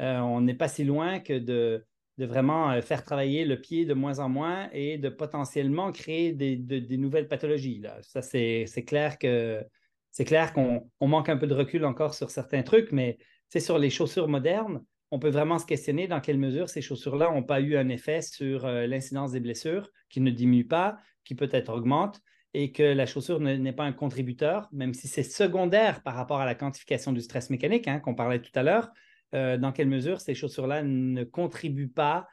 [0.00, 1.84] euh, on n'est pas si loin que de,
[2.18, 7.28] vraiment faire travailler le pied de moins en moins et de potentiellement créer des, nouvelles
[7.28, 7.78] pathologies.
[7.78, 7.98] Là.
[8.02, 9.64] Ça, c'est clair que
[10.10, 13.18] c'est clair qu'on manque un peu de recul encore sur certains trucs, mais
[13.56, 17.44] sur les chaussures modernes, on peut vraiment se questionner dans quelle mesure ces chaussures-là n'ont
[17.44, 22.20] pas eu un effet sur l'incidence des blessures, qui ne diminue pas, qui peut-être augmente,
[22.60, 26.44] et que la chaussure n'est pas un contributeur, même si c'est secondaire par rapport à
[26.44, 28.90] la quantification du stress mécanique hein, qu'on parlait tout à l'heure,
[29.32, 32.26] euh, dans quelle mesure ces chaussures-là ne contribuent pas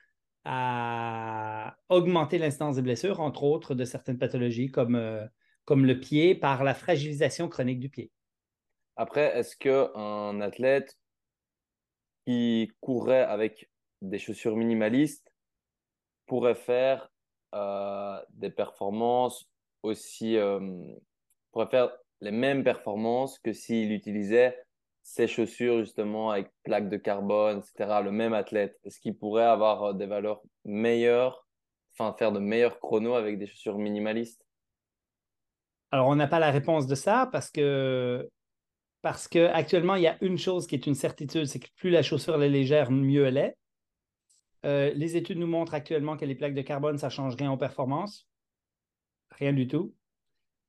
[0.44, 5.24] à augmenter l'incidence des blessures, entre autres de certaines pathologies comme, euh,
[5.64, 8.12] comme le pied par la fragilisation chronique du pied.
[8.96, 10.98] Après, est-ce qu'un athlète
[12.26, 13.70] qui courrait avec
[14.02, 15.32] des chaussures minimalistes
[16.26, 17.12] pourrait faire
[17.54, 19.48] euh, des performances
[19.86, 20.60] aussi, euh,
[21.52, 24.58] pourrait faire les mêmes performances que s'il utilisait
[25.04, 28.02] ses chaussures justement avec plaques de carbone, etc.
[28.04, 31.48] Le même athlète, est-ce qu'il pourrait avoir euh, des valeurs meilleures,
[31.94, 34.44] enfin faire de meilleurs chronos avec des chaussures minimalistes?
[35.92, 38.28] Alors on n'a pas la réponse de ça parce que
[39.06, 42.02] parce qu'actuellement, il y a une chose qui est une certitude, c'est que plus la
[42.02, 43.56] chaussure est légère, mieux elle est.
[44.66, 47.58] Euh, les études nous montrent actuellement que les plaques de carbone, ça change rien en
[47.58, 48.28] performance.
[49.40, 49.94] Rien du tout.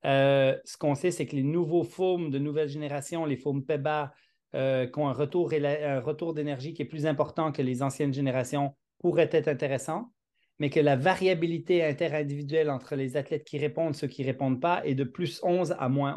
[0.04, 4.12] Euh, ce qu'on sait, c'est que les nouveaux foams de nouvelle génération, les foams PEBA,
[4.54, 8.14] euh, qui ont un retour, un retour d'énergie qui est plus important que les anciennes
[8.14, 10.12] générations, pourraient être intéressants,
[10.58, 14.60] mais que la variabilité interindividuelle entre les athlètes qui répondent et ceux qui ne répondent
[14.60, 16.16] pas est de plus 11 à moins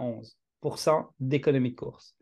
[0.64, 2.16] 11% d'économie de course.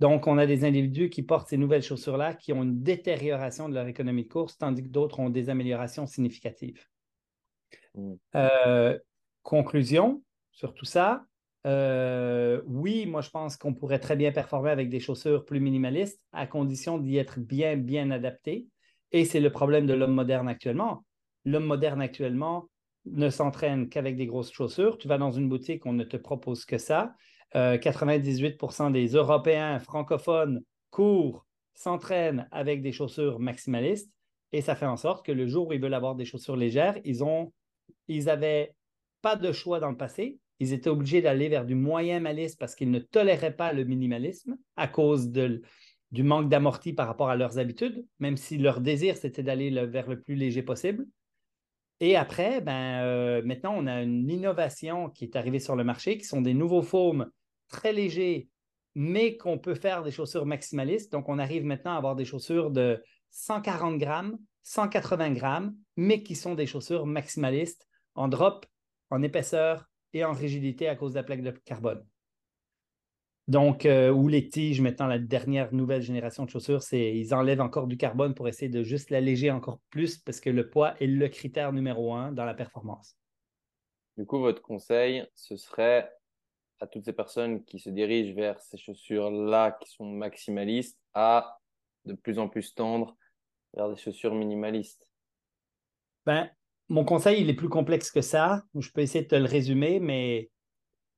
[0.00, 3.74] Donc, on a des individus qui portent ces nouvelles chaussures-là qui ont une détérioration de
[3.74, 6.82] leur économie de course, tandis que d'autres ont des améliorations significatives.
[7.94, 8.14] Mm.
[8.34, 8.98] Euh,
[9.42, 10.22] conclusion
[10.52, 11.24] sur tout ça,
[11.66, 16.20] euh, oui, moi je pense qu'on pourrait très bien performer avec des chaussures plus minimalistes
[16.32, 18.66] à condition d'y être bien, bien adapté.
[19.12, 21.04] Et c'est le problème de l'homme moderne actuellement.
[21.44, 22.68] L'homme moderne actuellement
[23.06, 24.98] ne s'entraîne qu'avec des grosses chaussures.
[24.98, 27.14] Tu vas dans une boutique, on ne te propose que ça.
[27.54, 34.12] 98% euh, des Européens francophones courent, s'entraînent avec des chaussures maximalistes
[34.52, 36.98] et ça fait en sorte que le jour où ils veulent avoir des chaussures légères,
[37.04, 37.52] ils ont,
[38.08, 38.74] ils avaient
[39.22, 40.38] pas de choix dans le passé.
[40.58, 44.56] Ils étaient obligés d'aller vers du moyen malice parce qu'ils ne toléraient pas le minimalisme
[44.76, 49.42] à cause du manque d'amorti par rapport à leurs habitudes, même si leur désir, c'était
[49.42, 51.06] d'aller vers le plus léger possible.
[52.00, 56.16] Et après, ben, euh, maintenant, on a une innovation qui est arrivée sur le marché,
[56.16, 57.30] qui sont des nouveaux foams
[57.68, 58.48] très léger,
[58.94, 61.12] mais qu'on peut faire des chaussures maximalistes.
[61.12, 66.34] Donc, on arrive maintenant à avoir des chaussures de 140 grammes, 180 grammes, mais qui
[66.34, 68.66] sont des chaussures maximalistes en drop,
[69.10, 72.04] en épaisseur et en rigidité à cause de la plaque de carbone.
[73.48, 77.60] Donc, euh, ou les tiges, maintenant, la dernière nouvelle génération de chaussures, c'est ils enlèvent
[77.60, 81.08] encore du carbone pour essayer de juste l'alléger encore plus parce que le poids est
[81.08, 83.16] le critère numéro un dans la performance.
[84.16, 86.12] Du coup, votre conseil, ce serait
[86.78, 91.58] à toutes ces personnes qui se dirigent vers ces chaussures-là qui sont maximalistes à
[92.04, 93.16] de plus en plus tendre
[93.74, 95.10] vers des chaussures minimalistes
[96.26, 96.50] ben,
[96.90, 98.64] Mon conseil, il est plus complexe que ça.
[98.74, 100.50] Je peux essayer de te le résumer, mais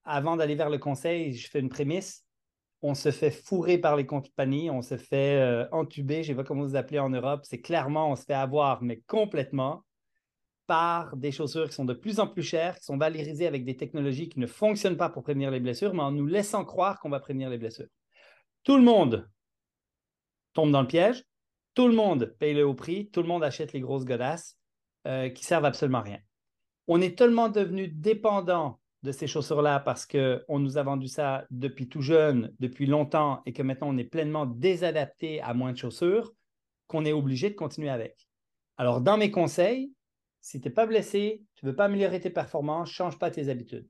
[0.04, 2.26] avant d'aller vers le conseil, je fais une prémisse.
[2.82, 6.34] On se fait fourrer par les compagnies, on se fait euh, entuber, je ne sais
[6.34, 7.40] pas comment vous appelez en Europe.
[7.44, 9.82] C'est clairement, on se fait avoir, mais complètement
[10.66, 13.76] par des chaussures qui sont de plus en plus chères, qui sont valorisées avec des
[13.76, 17.08] technologies qui ne fonctionnent pas pour prévenir les blessures, mais en nous laissant croire qu'on
[17.08, 17.88] va prévenir les blessures.
[18.62, 19.26] Tout le monde
[20.52, 21.24] tombe dans le piège,
[21.72, 24.58] tout le monde paye le haut prix, tout le monde achète les grosses godasses
[25.06, 26.18] euh, qui servent absolument à rien.
[26.88, 31.88] On est tellement devenu dépendant de ces chaussures-là parce qu'on nous a vendu ça depuis
[31.88, 36.32] tout jeune, depuis longtemps, et que maintenant on est pleinement désadapté à moins de chaussures,
[36.86, 38.28] qu'on est obligé de continuer avec.
[38.76, 39.92] Alors, dans mes conseils,
[40.40, 43.48] si tu n'es pas blessé, tu ne veux pas améliorer tes performances, change pas tes
[43.48, 43.88] habitudes.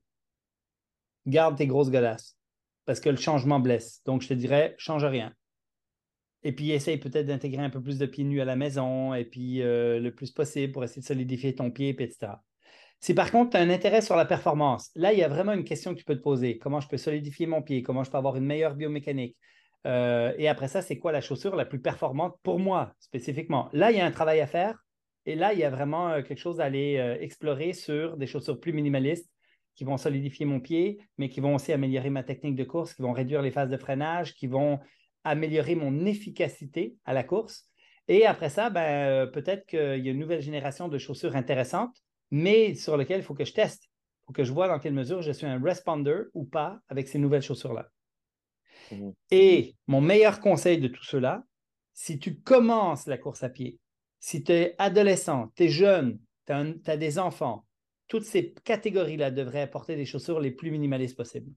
[1.26, 2.36] Garde tes grosses godasses
[2.84, 4.02] parce que le changement blesse.
[4.04, 5.34] Donc, je te dirais, change rien.
[6.44, 9.24] Et puis, essaye peut-être d'intégrer un peu plus de pieds nus à la maison et
[9.24, 12.32] puis euh, le plus possible pour essayer de solidifier ton pied, etc.
[13.00, 15.52] Si par contre, tu as un intérêt sur la performance, là, il y a vraiment
[15.52, 16.58] une question que tu peux te poser.
[16.58, 17.82] Comment je peux solidifier mon pied?
[17.82, 19.36] Comment je peux avoir une meilleure biomécanique?
[19.86, 23.68] Euh, et après ça, c'est quoi la chaussure la plus performante pour moi spécifiquement?
[23.72, 24.84] Là, il y a un travail à faire
[25.26, 28.58] et là, il y a vraiment euh, quelque chose à aller explorer sur des chaussures
[28.58, 29.28] plus minimalistes
[29.74, 33.02] qui vont solidifier mon pied, mais qui vont aussi améliorer ma technique de course, qui
[33.02, 34.78] vont réduire les phases de freinage, qui vont
[35.24, 37.68] améliorer mon efficacité à la course.
[38.08, 41.96] Et après ça, ben, euh, peut-être qu'il y a une nouvelle génération de chaussures intéressantes,
[42.30, 43.84] mais sur lesquelles il faut que je teste.
[43.84, 47.08] Il faut que je vois dans quelle mesure je suis un responder ou pas avec
[47.08, 47.88] ces nouvelles chaussures-là.
[48.90, 51.44] Mmh Et mon meilleur conseil de tout cela,
[51.94, 53.78] si tu commences la course à pied,
[54.18, 57.66] si tu es adolescent, tu es jeune, tu as, des enfants,
[58.08, 61.52] toutes ces catégories-là devraient apporter des chaussures les plus minimalistes possibles.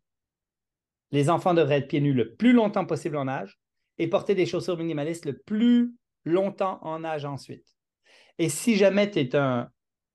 [1.15, 3.57] Les enfants devraient être pieds nus le plus longtemps possible en âge
[3.97, 5.95] et porter des chaussures minimalistes le plus
[6.25, 7.65] longtemps en âge ensuite.
[8.37, 9.71] Et si jamais tu es un,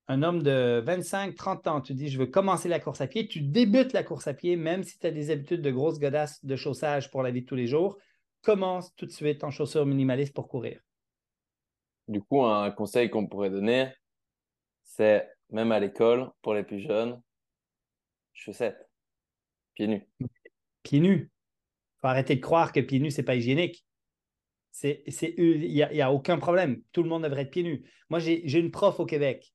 [0.08, 3.40] homme de 25, 30 ans, tu dis je veux commencer la course à pied, tu
[3.40, 6.54] débutes la course à pied, même si tu as des habitudes de grosses godasses de
[6.54, 7.96] chaussage pour la vie de tous les jours,
[8.42, 10.82] commence tout de suite en chaussures minimalistes pour courir.
[12.08, 13.90] Du coup, un conseil qu'on pourrait donner,
[14.82, 17.22] c'est même à l'école, pour les plus jeunes,
[18.34, 18.86] chaussettes,
[19.72, 20.06] pieds nus.
[20.82, 21.30] Pieds nus.
[22.00, 23.84] faut arrêter de croire que pieds nus, c'est pas hygiénique.
[24.82, 26.82] Il n'y a, a aucun problème.
[26.92, 27.84] Tout le monde devrait être pieds nus.
[28.08, 29.52] Moi, j'ai une prof au Québec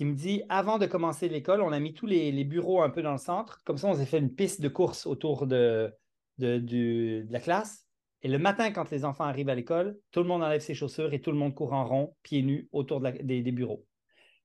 [0.00, 3.02] qui me dit avant de commencer l'école, on a mis tous les, bureaux un peu
[3.02, 3.60] dans le centre.
[3.66, 5.92] Comme ça, on s'est fait une piste de course autour de,
[6.38, 7.86] de, la classe.
[8.22, 11.12] Et le matin, quand les enfants arrivent à l'école, tout le monde enlève ses chaussures
[11.12, 13.84] et tout le monde court en rond, pieds nus, autour des, des, bureaux.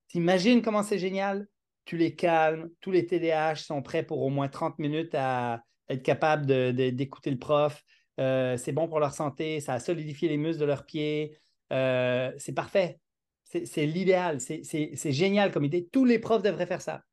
[0.09, 1.47] T'imagines comment c'est génial?
[1.85, 6.03] Tu les calmes, tous les TDAH sont prêts pour au moins 30 minutes à être
[6.03, 7.83] capables d'écouter le prof.
[8.19, 11.37] Euh, c'est bon pour leur santé, ça a solidifié les muscles de leurs pieds.
[11.73, 12.99] Euh, c'est parfait.
[13.43, 15.87] C'est l'idéal, c'est génial comme idée.
[15.87, 17.03] Tous les profs devraient faire ça.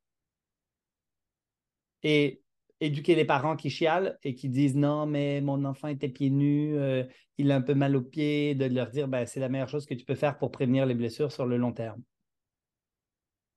[2.03, 2.43] Et
[2.81, 6.77] éduquer les parents qui chialent et qui disent non, mais mon enfant était pieds nus,
[6.77, 7.05] euh,
[7.39, 9.87] il a un peu mal aux pieds, de leur dire ben, c'est la meilleure chose
[9.87, 12.03] que tu peux faire pour prévenir les blessures sur le long terme.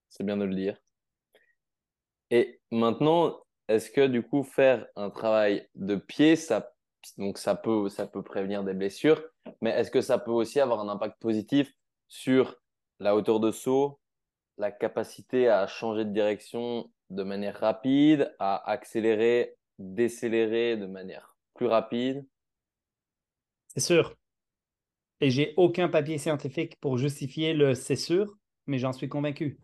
[0.10, 0.78] C'est bien de le dire.
[2.30, 6.74] Et maintenant, est-ce que du coup, faire un travail de pied, ça,
[7.18, 9.24] donc peut, ça peut prévenir des blessures,
[9.62, 11.72] mais est-ce que ça peut aussi avoir un impact positif
[12.08, 12.56] sur
[13.00, 14.00] la hauteur de saut,
[14.58, 21.68] la capacité à changer de direction de manière rapide, à accélérer, décélérer de manière plus
[21.68, 22.26] rapide?
[23.68, 24.16] C'est sûr.
[25.22, 28.38] Et j'ai aucun papier scientifique pour justifier le c'est sûr,
[28.68, 29.60] mais j'en suis convaincu.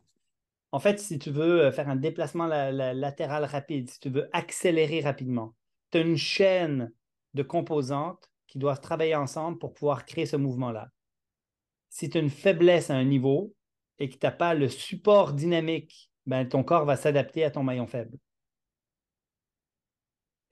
[0.72, 5.02] En fait, si tu veux euh, faire un déplacement latéral rapide, si tu veux accélérer
[5.02, 5.56] rapidement,
[5.92, 6.92] tu as une chaîne
[7.34, 10.90] de composantes qui doivent travailler ensemble pour pouvoir créer ce mouvement-là
[11.92, 13.54] si tu as une faiblesse à un niveau
[14.00, 17.64] et que tu n'as pas le support dynamique, ben, ton corps va s'adapter à ton
[17.64, 18.18] maillon faible.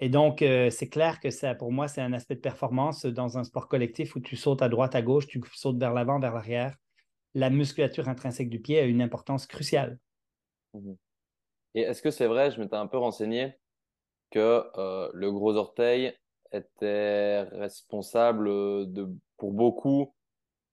[0.02, 3.38] Et donc, euh, c'est clair que ça, pour moi, c'est un aspect de performance dans
[3.38, 6.34] un sport collectif où tu sautes à droite, à gauche, tu sautes vers l'avant, vers
[6.34, 6.76] l'arrière.
[7.34, 9.98] La musculature intrinsèque du pied a une importance cruciale.
[10.74, 10.94] Mmh
[11.76, 13.56] et est-ce que c'est vrai, je m'étais un peu renseigné,
[14.32, 16.14] que euh, le gros orteil
[16.54, 18.48] était responsable
[18.94, 20.16] de, pour beaucoup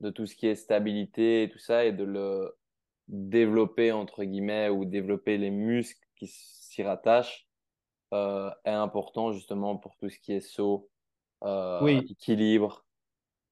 [0.01, 2.57] de tout ce qui est stabilité et tout ça et de le
[3.09, 7.49] développer entre guillemets ou développer les muscles qui s'y rattachent
[8.15, 10.91] euh, est important justement pour tout ce qui est saut,
[11.45, 12.87] euh, équilibre,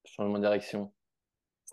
[0.05, 0.94] changement de direction?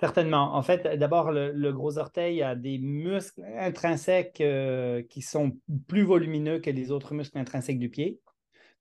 [0.02, 0.56] Certainement.
[0.56, 6.58] En fait, d'abord, le, gros orteil a des muscles intrinsèques euh, qui sont plus volumineux
[6.58, 8.18] que les autres muscles intrinsèques du pied.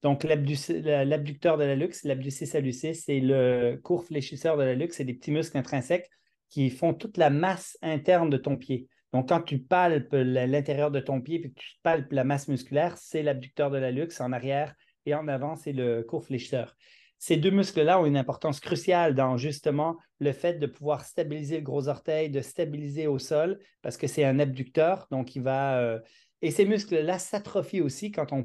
[0.02, 5.04] Donc, l'abducteur de la luxe, l'abducis salucis, c'est le court fléchisseur de la luxe, c'est
[5.04, 6.10] des petits muscles intrinsèques
[6.50, 8.88] qui font toute la masse interne de ton pied.
[9.14, 12.98] Donc, quand tu palpes l'intérieur de ton pied et que tu palpes la masse musculaire,
[12.98, 14.74] c'est l'abducteur de la luxe en arrière
[15.06, 16.76] et en avant, c'est le court fléchisseur.
[17.22, 21.64] Ces deux muscles-là ont une importance cruciale dans justement le fait de pouvoir stabiliser le
[21.64, 26.00] gros orteil, de stabiliser au sol, parce que c'est un abducteur, donc il va, euh,
[26.42, 28.44] et ces muscles-là s'atrophient aussi quand on,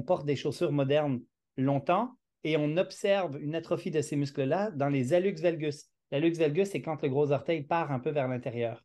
[0.00, 1.20] porte des chaussures modernes
[1.56, 2.10] longtemps
[2.42, 5.86] et on observe une atrophie de ces muscles-là dans les hallux valgus.
[6.10, 8.84] L'hallux valgus, c'est quand le gros orteil part un peu vers l'intérieur.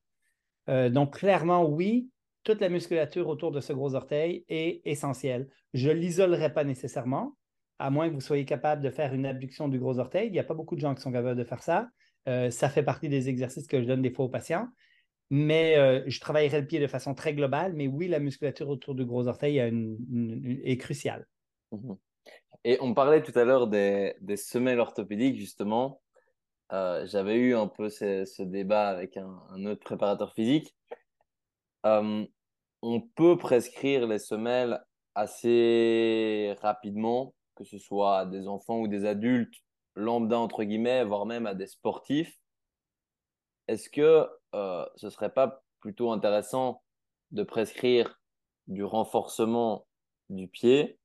[0.69, 2.07] Euh, donc, clairement, oui,
[2.43, 5.49] toute la musculature autour de ce gros orteil est essentielle.
[5.73, 7.35] Je ne l'isolerai pas nécessairement,
[7.79, 10.27] à moins que vous soyez capable de faire une abduction du gros orteil.
[10.27, 11.89] Il n'y a pas beaucoup de gens qui sont capables de faire ça.
[12.29, 14.67] Euh, ça fait partie des exercices que je donne des fois aux patients
[15.35, 17.73] mais euh, je travaillerai le pied de façon très globale.
[17.73, 21.27] Mais oui, la musculature autour du gros orteil est cruciale.
[21.71, 21.97] Mhm.
[22.65, 26.01] Et on parlait tout à l'heure des, semelles orthopédiques, justement.
[26.71, 30.75] Euh, j'avais eu un peu ce, débat avec un, autre préparateur physique.
[31.83, 34.83] On peut prescrire les semelles
[35.15, 39.53] assez rapidement, que ce soit à des enfants ou des adultes
[39.95, 42.39] lambda, entre guillemets, voire même à des sportifs.
[43.67, 46.83] Est-ce que euh, ce serait pas plutôt intéressant
[47.31, 48.19] de prescrire
[48.67, 49.87] du renforcement
[50.29, 50.99] du pied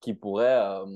[0.00, 0.86] qui pourrait euh,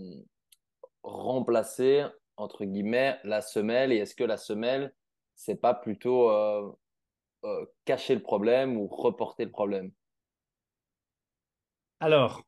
[1.02, 2.04] remplacer
[2.36, 3.92] entre guillemets la semelle?
[3.92, 4.94] Et est-ce que la semelle
[5.34, 6.70] c'est pas plutôt euh,
[7.86, 9.90] cacher le problème ou reporter le problème?
[11.98, 12.44] Alors,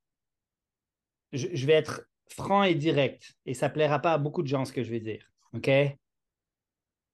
[1.33, 4.73] je, vais être franc et direct et ça plaira pas à beaucoup de gens ce
[4.73, 5.31] que je vais dire.
[5.55, 5.71] OK?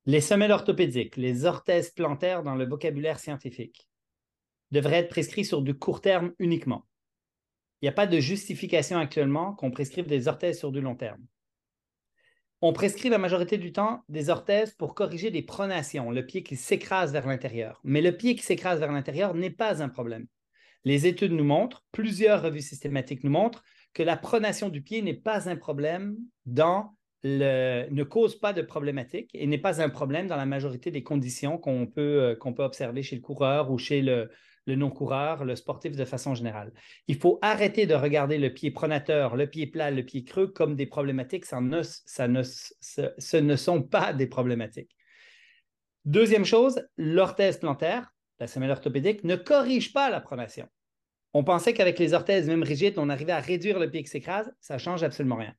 [0.07, 3.89] Les semelles orthopédiques, les orthèses plantaires dans le vocabulaire scientifique,
[4.71, 6.87] devraient être prescrits sur du court terme uniquement.
[7.81, 11.25] Il n'y a pas de justification actuellement qu'on prescrive des orthèses sur du long terme.
[12.61, 16.57] On prescrit la majorité du temps des orthèses pour corriger des pronations, le pied qui
[16.57, 17.81] s'écrase vers l'intérieur.
[17.85, 20.27] Mais le pied qui s'écrase vers l'intérieur n'est pas un problème.
[20.85, 23.63] Les études nous montrent, plusieurs revues systématiques nous montrent,
[24.03, 29.31] la pronation du pied n'est pas un problème dans le, ne cause pas de problématique
[29.35, 33.17] et n'est pas un problème dans la majorité des conditions qu'on peut, euh, observer chez
[33.17, 34.31] le coureur ou chez le,
[34.69, 36.73] le non-coureur, le sportif de façon générale.
[37.09, 40.77] Il faut arrêter de regarder le pied pronateur, le pied plat, le pied creux comme
[40.77, 41.47] des problématiques.
[41.47, 44.95] Ça ne, ça ne, ce, ne sont pas des problématiques.
[46.05, 50.69] Deuxième chose, l'orthèse plantaire, la semelle orthopédique, ne corrige pas la pronation.
[51.35, 54.53] On pensait qu'avec les orthèses même rigides, on arrivait à réduire le pied qui s'écrase.
[54.61, 55.55] Ça ne change absolument rien.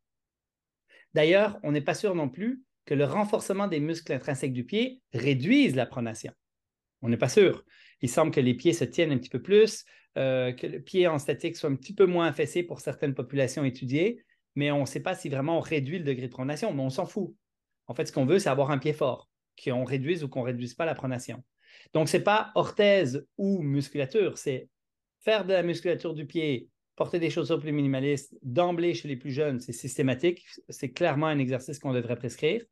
[1.13, 5.01] D'ailleurs, on n'est pas sûr non plus que le renforcement des muscles intrinsèques du pied
[5.13, 6.33] réduise la pronation.
[7.01, 7.63] On n'est pas sûr.
[8.01, 9.85] Il semble que les pieds se tiennent un petit peu plus,
[10.17, 13.63] euh, que le pied en statique soit un petit peu moins affaissé pour certaines populations
[13.63, 14.23] étudiées,
[14.55, 16.89] mais on ne sait pas si vraiment on réduit le degré de pronation, mais on
[16.89, 17.35] s'en fout.
[17.87, 19.29] En fait, ce qu'on veut, c'est avoir un pied fort,
[19.63, 21.43] qu'on réduise ou qu'on ne réduise pas la pronation.
[21.93, 24.69] Donc, ce n'est pas orthèse ou musculature, c'est
[25.19, 29.31] faire de la musculature du pied, porter des chaussures plus minimalistes, d'emblée chez les plus
[29.31, 32.63] jeunes, c'est systématique, c'est clairement un exercice qu'on devrait prescrire.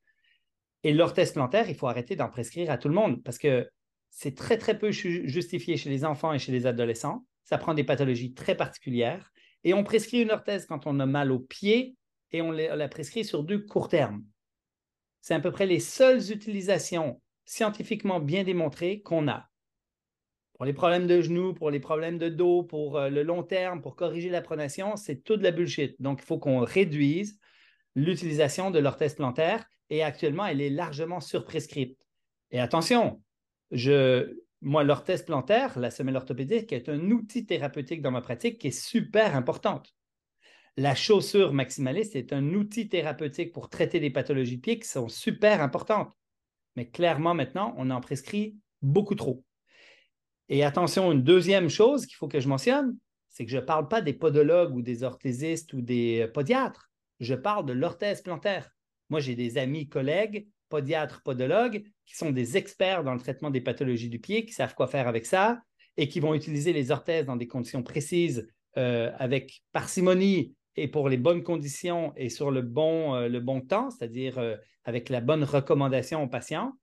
[0.83, 3.69] Et l'orthèse plantaire, il faut arrêter d'en prescrire à tout le monde parce que
[4.09, 7.25] c'est très, très peu justifié chez les enfants et chez les adolescents.
[7.43, 9.31] Ça prend des pathologies très particulières.
[9.63, 11.95] Et on prescrit une orthèse quand on a mal au pied
[12.31, 14.23] et on la prescrit sur du court terme.
[15.21, 19.49] C'est à peu près les seules utilisations scientifiquement bien démontrées qu'on a.
[20.57, 23.81] Pour les problèmes de genoux, pour les problèmes de dos, pour euh, le long terme,
[23.81, 25.95] pour corriger la pronation, c'est tout de la bullshit.
[26.01, 27.39] Donc, il faut qu'on réduise
[27.95, 31.97] l'utilisation de l'orthèse plantaire et actuellement, elle est largement surprescrite.
[32.51, 33.21] Et attention,
[34.61, 38.71] moi, l'orthèse plantaire, la semelle orthopédique, est un outil thérapeutique dans ma pratique qui est
[38.71, 39.93] super importante.
[40.75, 45.07] La chaussure maximaliste est un outil thérapeutique pour traiter des pathologies de pied qui sont
[45.07, 46.13] super importantes.
[46.75, 49.43] Mais clairement, maintenant, on en prescrit beaucoup trop.
[50.49, 52.97] Et attention, une deuxième chose qu'il faut que je mentionne,
[53.29, 56.89] c'est que je ne parle pas des podologues ou des orthésistes ou des podiatres.
[57.19, 58.69] Je parle de l'orthèse plantaire.
[59.09, 63.61] Moi, j'ai des amis, collègues podiatres, podologues, qui sont des experts dans le traitement des
[63.61, 65.61] pathologies du pied, qui savent quoi faire avec ça
[65.97, 71.09] et qui vont utiliser les orthèses dans des conditions précises euh, avec parcimonie et pour
[71.09, 76.23] les bonnes conditions et sur le bon, euh, temps, c'est-à-dire euh, avec la bonne recommandation
[76.23, 76.73] aux patients.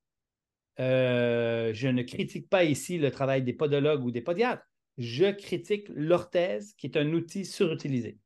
[0.78, 4.64] Je ne critique pas ici le travail des podologues ou des podiatres.
[4.98, 8.18] Je critique l'orthèse, qui est un outil surutilisé.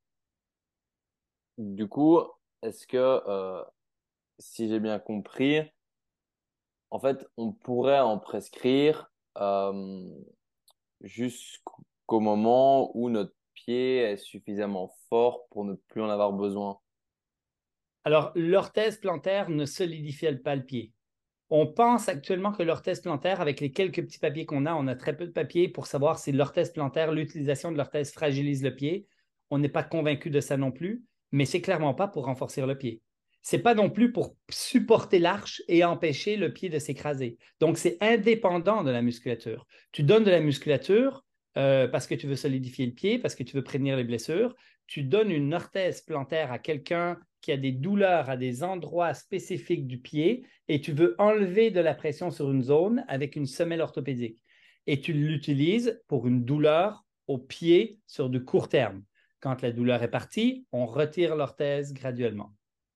[1.57, 2.21] Du coup,
[2.63, 3.21] est-ce que
[4.39, 5.61] si j'ai bien compris,
[6.91, 10.09] en fait, on pourrait en prescrire euh,
[11.03, 16.81] jusqu'au moment où notre pied est suffisamment fort pour ne plus en avoir besoin?
[18.05, 20.93] Alors, l'orthèse plantaire ne solidifie pas le pied?
[21.51, 24.95] On pense actuellement que l'orthèse plantaire, avec les quelques petits papiers qu'on a, on a
[24.95, 29.07] très peu de papiers pour savoir si l'orthèse plantaire, l'utilisation de l'orthèse fragilise le pied.
[29.51, 32.77] On n'est pas convaincu de ça non plus, mais c'est clairement pas pour renforcer le
[32.77, 33.01] pied
[33.43, 37.39] c'est pas non plus pour supporter l'arche et empêcher le pied de s'écraser.
[37.61, 39.67] Donc, c'est indépendant de la musculature.
[39.93, 41.25] Tu donnes de la musculature
[41.57, 44.55] euh, parce que tu veux solidifier le pied, parce que tu veux prévenir les blessures.
[44.87, 49.87] Tu donnes une orthèse plantaire à quelqu'un qui a des douleurs à des endroits spécifiques
[49.87, 53.81] du pied et tu veux enlever de la pression sur une zone avec une semelle
[53.81, 54.43] orthopédique.
[54.87, 59.03] Et tu l'utilises pour une douleur au pied sur du court terme.
[59.41, 62.53] Quand la douleur est partie, on retire l'orthèse graduellement.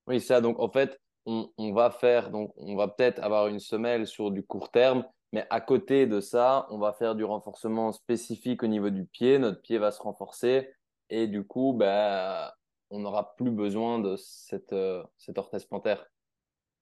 [0.07, 0.41] Oui, ça.
[0.41, 4.43] Donc, en fait, on, va faire, donc, on va peut-être avoir une semelle sur du
[4.43, 8.91] court terme, mais à côté de ça, on va faire du renforcement spécifique au niveau
[8.91, 9.39] du pied.
[9.39, 10.69] Notre pied va se renforcer
[11.09, 12.51] et du coup, ben,
[12.93, 15.03] on n'aura plus besoin de cette, euh,
[15.37, 16.07] orthèse plantaire.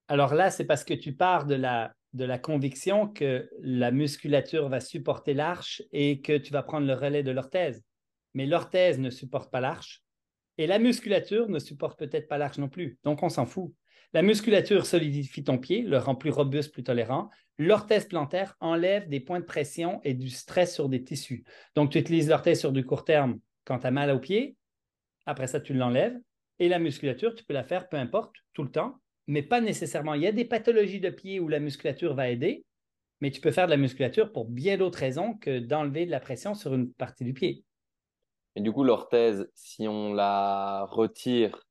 [0.09, 4.69] Alors là, c'est parce que tu pars de la, de la conviction que la musculature
[4.69, 7.83] va supporter l'arche et que tu vas prendre le relais de l'orthèse.
[8.35, 10.03] Mais l'orthèse ne supporte pas l'arche.
[10.59, 13.73] Et la musculature ne supporte peut-être pas l'arche non plus, donc on s'en fout.
[14.13, 17.31] La musculature solidifie ton pied, le rend plus robuste, plus tolérant.
[17.59, 21.45] L'orthèse plantaire enlève des points de pression et du stress sur des tissus.
[21.77, 24.57] Donc, tu utilises l'orthèse sur du court terme quand tu as mal au pied.
[25.27, 26.19] Après ça, tu l'enlèves.
[26.59, 30.15] Et la musculature, tu peux la faire peu importe, tout le temps, mais pas nécessairement.
[30.15, 32.65] Il y a des pathologies de pied où la musculature va aider,
[33.21, 36.21] mais tu peux faire de la musculature pour bien d'autres raisons que d'enlever de la
[36.21, 37.65] pression sur une partie du pied.
[38.57, 41.67] Et du coup, l'orthèse, si on la retire,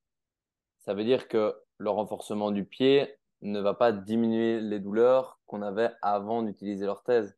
[0.80, 5.62] ça veut dire que le renforcement du pied ne va pas diminuer les douleurs qu'on
[5.62, 7.38] avait avant d'utiliser l'orthèse.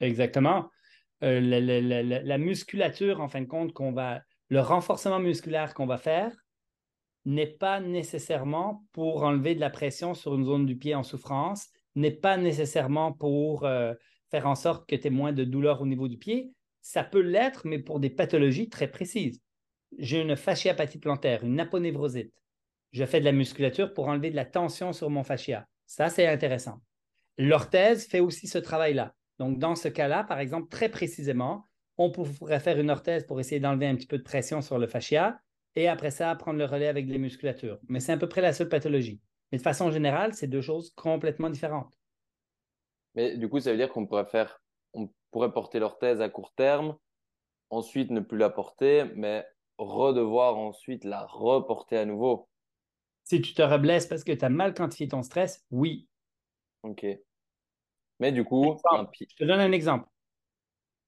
[0.00, 0.70] Exactement.
[1.22, 6.32] Euh, la, musculature, en fin de compte, qu'on va, Le renforcement musculaire qu'on va faire
[7.24, 11.68] n'est pas nécessairement pour enlever de la pression sur une zone du pied en souffrance,
[11.94, 13.94] n'est pas nécessairement pour euh,
[14.30, 16.52] faire en sorte que tu aies moins de douleur au niveau du pied.
[16.82, 19.40] Ça peut l'être, mais pour des pathologies très précises.
[19.98, 22.32] J'ai une fasciapathie plantaire, une aponevrosite.
[22.92, 25.66] Je fais de la musculature pour enlever de la tension sur mon fascia.
[25.86, 26.80] Ça, c'est intéressant.
[27.38, 29.14] L'orthèse fait aussi ce travail-là.
[29.38, 31.66] Donc, dans ce cas-là, par exemple, très précisément,
[31.98, 34.86] on pourrait faire une orthèse pour essayer d'enlever un petit peu de pression sur le
[34.86, 35.40] fascia
[35.76, 37.78] et après ça, prendre le relais avec les musculatures.
[37.88, 39.20] Mais c'est à peu près la seule pathologie.
[39.50, 41.98] Mais de façon générale, c'est deux choses complètement différentes.
[43.14, 44.60] Mais du coup, ça veut dire qu'on pourrait faire,
[44.92, 46.96] on pourrait porter l'orthèse à court terme,
[47.70, 49.44] ensuite ne plus la porter, mais
[49.78, 52.48] redevoir ensuite la reporter à nouveau.
[53.24, 56.08] Si tu te reblesses parce que tu as mal quantifié ton stress, oui.
[56.82, 57.06] Ok.
[58.20, 58.76] Mais du coup,
[59.20, 60.08] je te donne un exemple.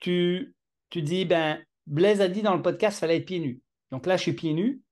[0.01, 0.56] Tu,
[0.91, 3.61] tu dis, ben, Blaise a dit dans le podcast qu'il fallait être pieds nus.
[3.91, 4.83] Donc là, je suis pieds nus.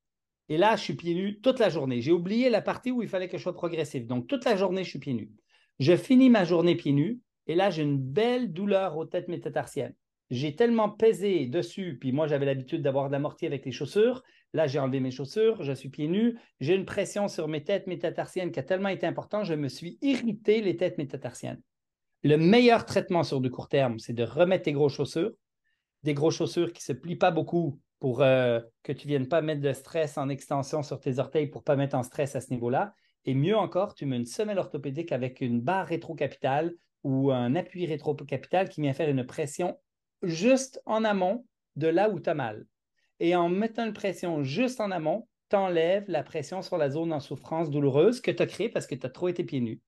[0.48, 2.02] Et là, je suis pieds nus toute la journée.
[2.02, 4.06] J'ai oublié la partie où il fallait que je sois progressif.
[4.06, 5.32] Donc toute la journée, je suis pieds nus.
[5.78, 7.20] Je finis ma journée pieds nus.
[7.46, 9.94] Et là, j'ai une belle douleur aux têtes métatarsiennes.
[10.30, 14.22] J'ai tellement pesé dessus, puis moi j'avais l'habitude d'avoir d'amortir avec les chaussures.
[14.54, 16.38] Là, j'ai enlevé mes chaussures, je suis pieds nus.
[16.60, 19.98] J'ai une pression sur mes têtes métatarsiennes qui a tellement été importante, je me suis
[20.00, 21.60] irrité les têtes métatarsiennes.
[22.22, 25.32] Le meilleur traitement sur du court terme, c'est de remettre tes grosses chaussures,
[26.04, 29.28] des grosses chaussures qui ne se plient pas beaucoup pour euh, que tu ne viennes
[29.28, 32.36] pas mettre de stress en extension sur tes orteils pour ne pas mettre en stress
[32.36, 32.94] à ce niveau-là.
[33.24, 37.86] Et mieux encore, tu mets une semelle orthopédique avec une barre rétrocapitale ou un appui
[37.86, 39.78] rétrocapital qui vient faire une pression
[40.22, 41.46] juste en amont
[41.76, 42.66] de là où tu as mal.
[43.20, 47.12] Et en mettant une pression juste en amont, tu enlèves la pression sur la zone
[47.12, 49.80] en souffrance douloureuse que tu as créée parce que tu as trop été pieds nus.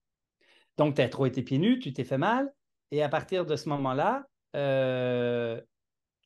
[0.79, 2.53] Donc, tu as trop été pieds nus, tu t'es fait mal,
[2.91, 5.61] et à partir de ce moment-là, euh,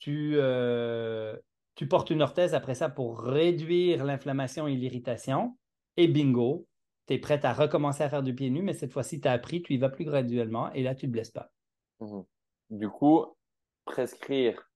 [0.00, 1.36] tu, euh,
[1.76, 5.56] tu portes une orthèse après ça pour réduire l'inflammation et l'irritation,
[5.96, 6.66] et bingo,
[7.06, 9.32] tu es prête à recommencer à faire du pied nu, mais cette fois-ci, tu as
[9.32, 11.52] appris, tu y vas plus graduellement, et là, tu ne te blesses pas.
[12.00, 12.22] Mmh
[12.70, 13.26] du coup,
[13.84, 14.70] prescrire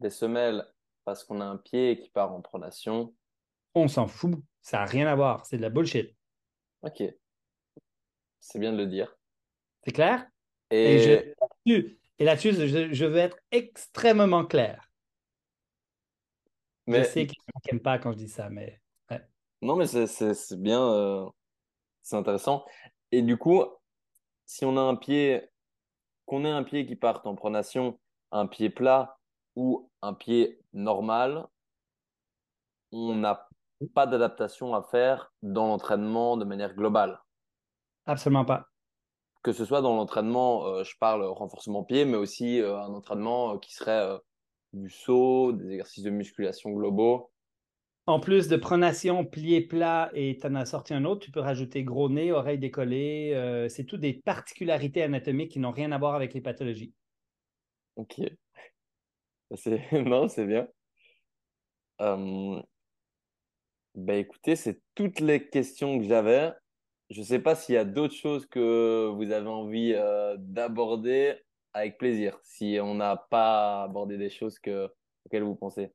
[0.00, 0.64] des semelles
[1.04, 3.14] parce qu'on a un pied qui part en pronation.
[3.74, 4.40] On s'en fout.
[4.62, 5.44] Ça n'a rien à voir.
[5.44, 6.14] C'est de la bullshit.
[6.82, 7.02] Ok.
[8.40, 9.18] C'est bien de le dire.
[9.84, 10.26] C'est clair?
[10.70, 11.34] Et,
[12.24, 14.90] là-dessus, je, veux être extrêmement clair.
[16.86, 17.04] Mais...
[17.04, 18.80] Je sais qu'ils n'aiment pas quand je dis ça, mais.
[19.60, 20.80] Non, mais c'est bien.
[20.80, 21.26] Euh,
[22.02, 22.64] c'est intéressant.
[23.10, 23.64] Et du coup,
[24.46, 25.48] si on a un pied,
[26.26, 27.98] qu'on ait un pied qui part en pronation,
[28.30, 29.18] un pied plat
[29.56, 31.46] ou un pied normal,
[32.92, 33.48] on n'a
[33.94, 37.20] pas d'adaptation à faire dans l'entraînement de manière globale.
[38.06, 38.68] Absolument pas.
[39.42, 43.54] Que ce soit dans l'entraînement, euh, je parle renforcement pied, mais aussi euh, un entraînement
[43.54, 44.18] euh, qui serait
[44.72, 47.30] du saut, des exercices de musculation globaux.
[48.06, 51.40] En plus de pronation, plié plat et tu en as sorti un autre, tu peux
[51.40, 53.66] rajouter gros nez, oreille décollée.
[53.68, 56.94] c'est tout des particularités anatomiques qui n'ont rien à voir avec les pathologies.
[57.96, 58.20] Ok.
[59.54, 59.82] C'est...
[60.04, 60.68] Non, c'est bien.
[62.00, 62.62] Euh...
[63.94, 66.52] Ben écoutez, c'est toutes les questions que j'avais.
[67.10, 71.36] Je ne sais pas s'il y a d'autres choses que vous avez envie euh, d'aborder
[71.72, 74.90] avec plaisir, si on n'a pas abordé des choses que,
[75.24, 75.92] auxquelles vous pensez.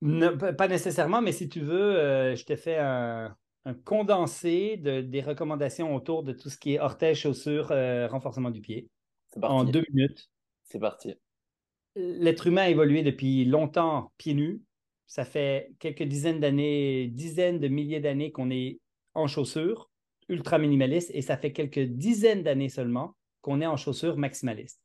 [0.00, 3.36] pas nécessairement, mais si tu veux, euh, je te fais un,
[3.84, 8.60] condensé de, des recommandations autour de tout ce qui est orthèse, chaussures, euh, renforcement du
[8.60, 8.88] pied.
[9.42, 10.30] En deux minutes.
[10.64, 11.14] C'est parti.
[11.94, 14.62] L'être humain a évolué depuis longtemps pieds nus.
[15.06, 18.78] Ça fait quelques dizaines d'années, dizaines de milliers d'années qu'on est
[19.14, 19.90] en chaussures,
[20.28, 24.80] ultra minimalistes, et ça fait quelques dizaines d'années seulement qu'on est en chaussures maximalistes.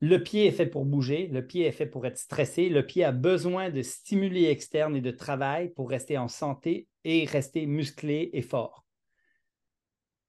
[0.00, 3.04] Le pied est fait pour bouger, le pied est fait pour être stressé, le pied
[3.04, 8.30] a besoin de stimuli externes et de travail pour rester en santé et rester musclé
[8.32, 8.84] et fort.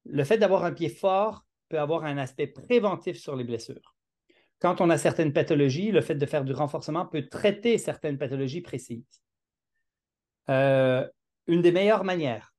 [0.05, 3.95] Le fait d'avoir un pied fort peut avoir un aspect préventif sur les blessures.
[4.59, 8.61] Quand on a certaines pathologies, le fait de faire du renforcement peut traiter certaines pathologies
[8.61, 9.21] précises.
[10.49, 11.07] Euh,
[11.47, 12.54] une des meilleures manières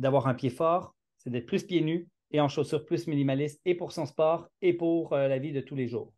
[0.00, 3.74] d'avoir un pied fort, c'est d'être plus pieds nus et en chaussures plus minimalistes et
[3.74, 6.12] pour son sport et pour euh, la vie de tous les jours.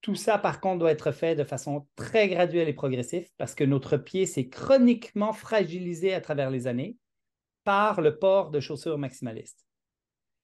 [0.00, 3.64] Tout ça, par contre, doit être fait de façon très graduelle et progressive parce que
[3.64, 6.96] notre pied s'est chroniquement fragilisé à travers les années
[7.64, 9.66] par le port de chaussures maximalistes.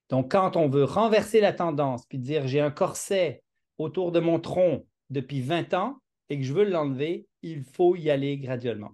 [0.09, 3.43] Donc, quand on veut renverser la tendance puis dire j'ai un corset
[3.79, 5.99] autour de mon tronc depuis 20 ans
[6.29, 8.93] et que je veux l'enlever, il faut y aller graduellement.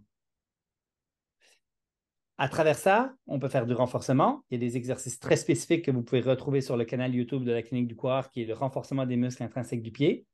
[2.41, 4.45] À travers ça, on peut faire du renforcement.
[4.49, 7.43] Il y a des exercices très spécifiques que vous pouvez retrouver sur le canal YouTube
[7.43, 10.25] de la clinique du coureur, qui est le renforcement des muscles intrinsèques du pied.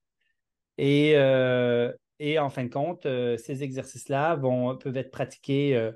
[0.77, 1.91] Et euh,
[2.39, 5.93] en fin de compte, euh, ces exercices-là peuvent être pratiqués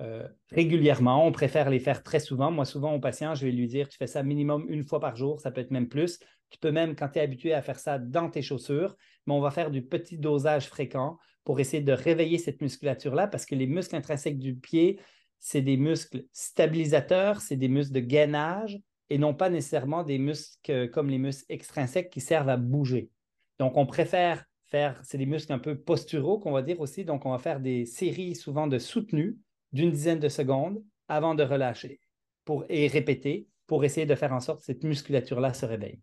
[0.00, 1.26] euh, régulièrement.
[1.26, 2.50] On préfère les faire très souvent.
[2.50, 5.14] Moi, souvent, au patient, je vais lui dire, tu fais ça minimum une fois par
[5.14, 6.18] jour, ça peut être même plus.
[6.48, 8.96] Tu peux même, quand tu es habitué à faire ça dans tes chaussures,
[9.26, 13.44] mais on va faire du petit dosage fréquent pour essayer de réveiller cette musculature-là parce
[13.44, 14.98] que les muscles intrinsèques du pied,
[15.40, 20.88] c'est des muscles stabilisateurs, c'est des muscles de gainage et non pas nécessairement des muscles
[20.90, 23.10] comme les muscles extrinsèques qui servent à bouger.
[23.58, 27.26] Donc, on préfère faire, c'est des muscles un peu posturaux qu'on va dire aussi, donc
[27.26, 29.36] on va faire des séries souvent de soutenus
[29.72, 32.00] d'une dizaine de secondes avant de relâcher
[32.44, 36.00] pour, et répéter pour essayer de faire en sorte que cette musculature-là se réveille.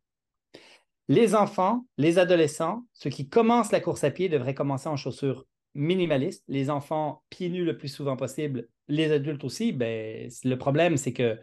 [1.07, 5.45] Les enfants, les adolescents, ceux qui commencent la course à pied devraient commencer en chaussures
[5.73, 6.43] minimalistes.
[6.49, 9.71] Les enfants pieds nus le plus souvent possible, les adultes aussi.
[9.71, 11.39] Ben, le problème, c'est que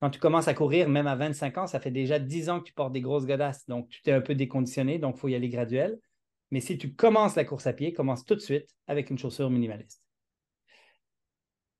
[0.00, 2.64] quand tu commences à courir, même à 25 ans, ça fait déjà 10 ans que
[2.64, 3.66] tu portes des grosses godasses.
[3.68, 5.98] Donc, tu t'es un peu déconditionné, donc il faut y aller graduel.
[6.50, 9.48] Mais si tu commences la course à pied, commence tout de suite avec une chaussure
[9.48, 10.02] minimaliste.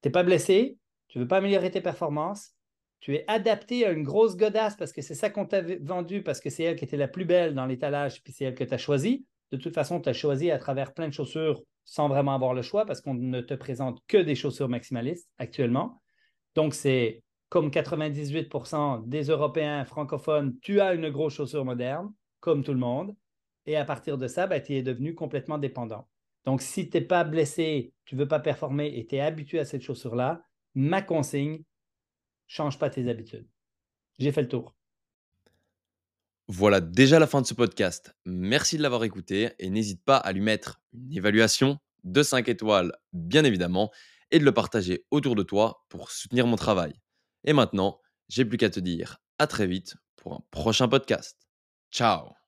[0.02, 2.54] Tu n'es pas blessé, tu ne veux pas améliorer tes performances,
[3.00, 6.40] tu es adapté à une grosse godasse parce que c'est ça qu'on t'a vendu, parce
[6.40, 8.72] que c'est elle qui était la plus belle dans l'étalage, puis c'est elle que tu
[8.72, 9.26] as choisie.
[9.50, 12.62] De toute façon, tu as choisi à travers plein de chaussures sans vraiment avoir le
[12.62, 16.02] choix parce qu'on ne te présente que des chaussures maximalistes actuellement.
[16.54, 22.72] Donc, c'est comme 98% des Européens francophones, tu as une grosse chaussure moderne, comme tout
[22.72, 23.14] le monde.
[23.66, 26.08] Et à partir de ça, ben, tu es devenu complètement dépendant.
[26.44, 29.58] Donc, si tu n'es pas blessé, tu ne veux pas performer et tu es habitué
[29.58, 30.42] à cette chaussure-là,
[30.74, 31.62] ma consigne,
[32.46, 33.46] change pas tes habitudes.
[34.18, 34.74] J'ai fait le tour.
[36.55, 38.14] Voilà déjà la fin de ce podcast.
[38.26, 42.92] Merci de l'avoir écouté et n'hésite pas à lui mettre une évaluation de 5 étoiles,
[43.14, 43.90] bien évidemment,
[44.30, 46.92] et de le partager autour de toi pour soutenir mon travail.
[47.44, 51.38] Et maintenant, j'ai plus qu'à te dire à très vite pour un prochain podcast.
[51.90, 52.41] Ciao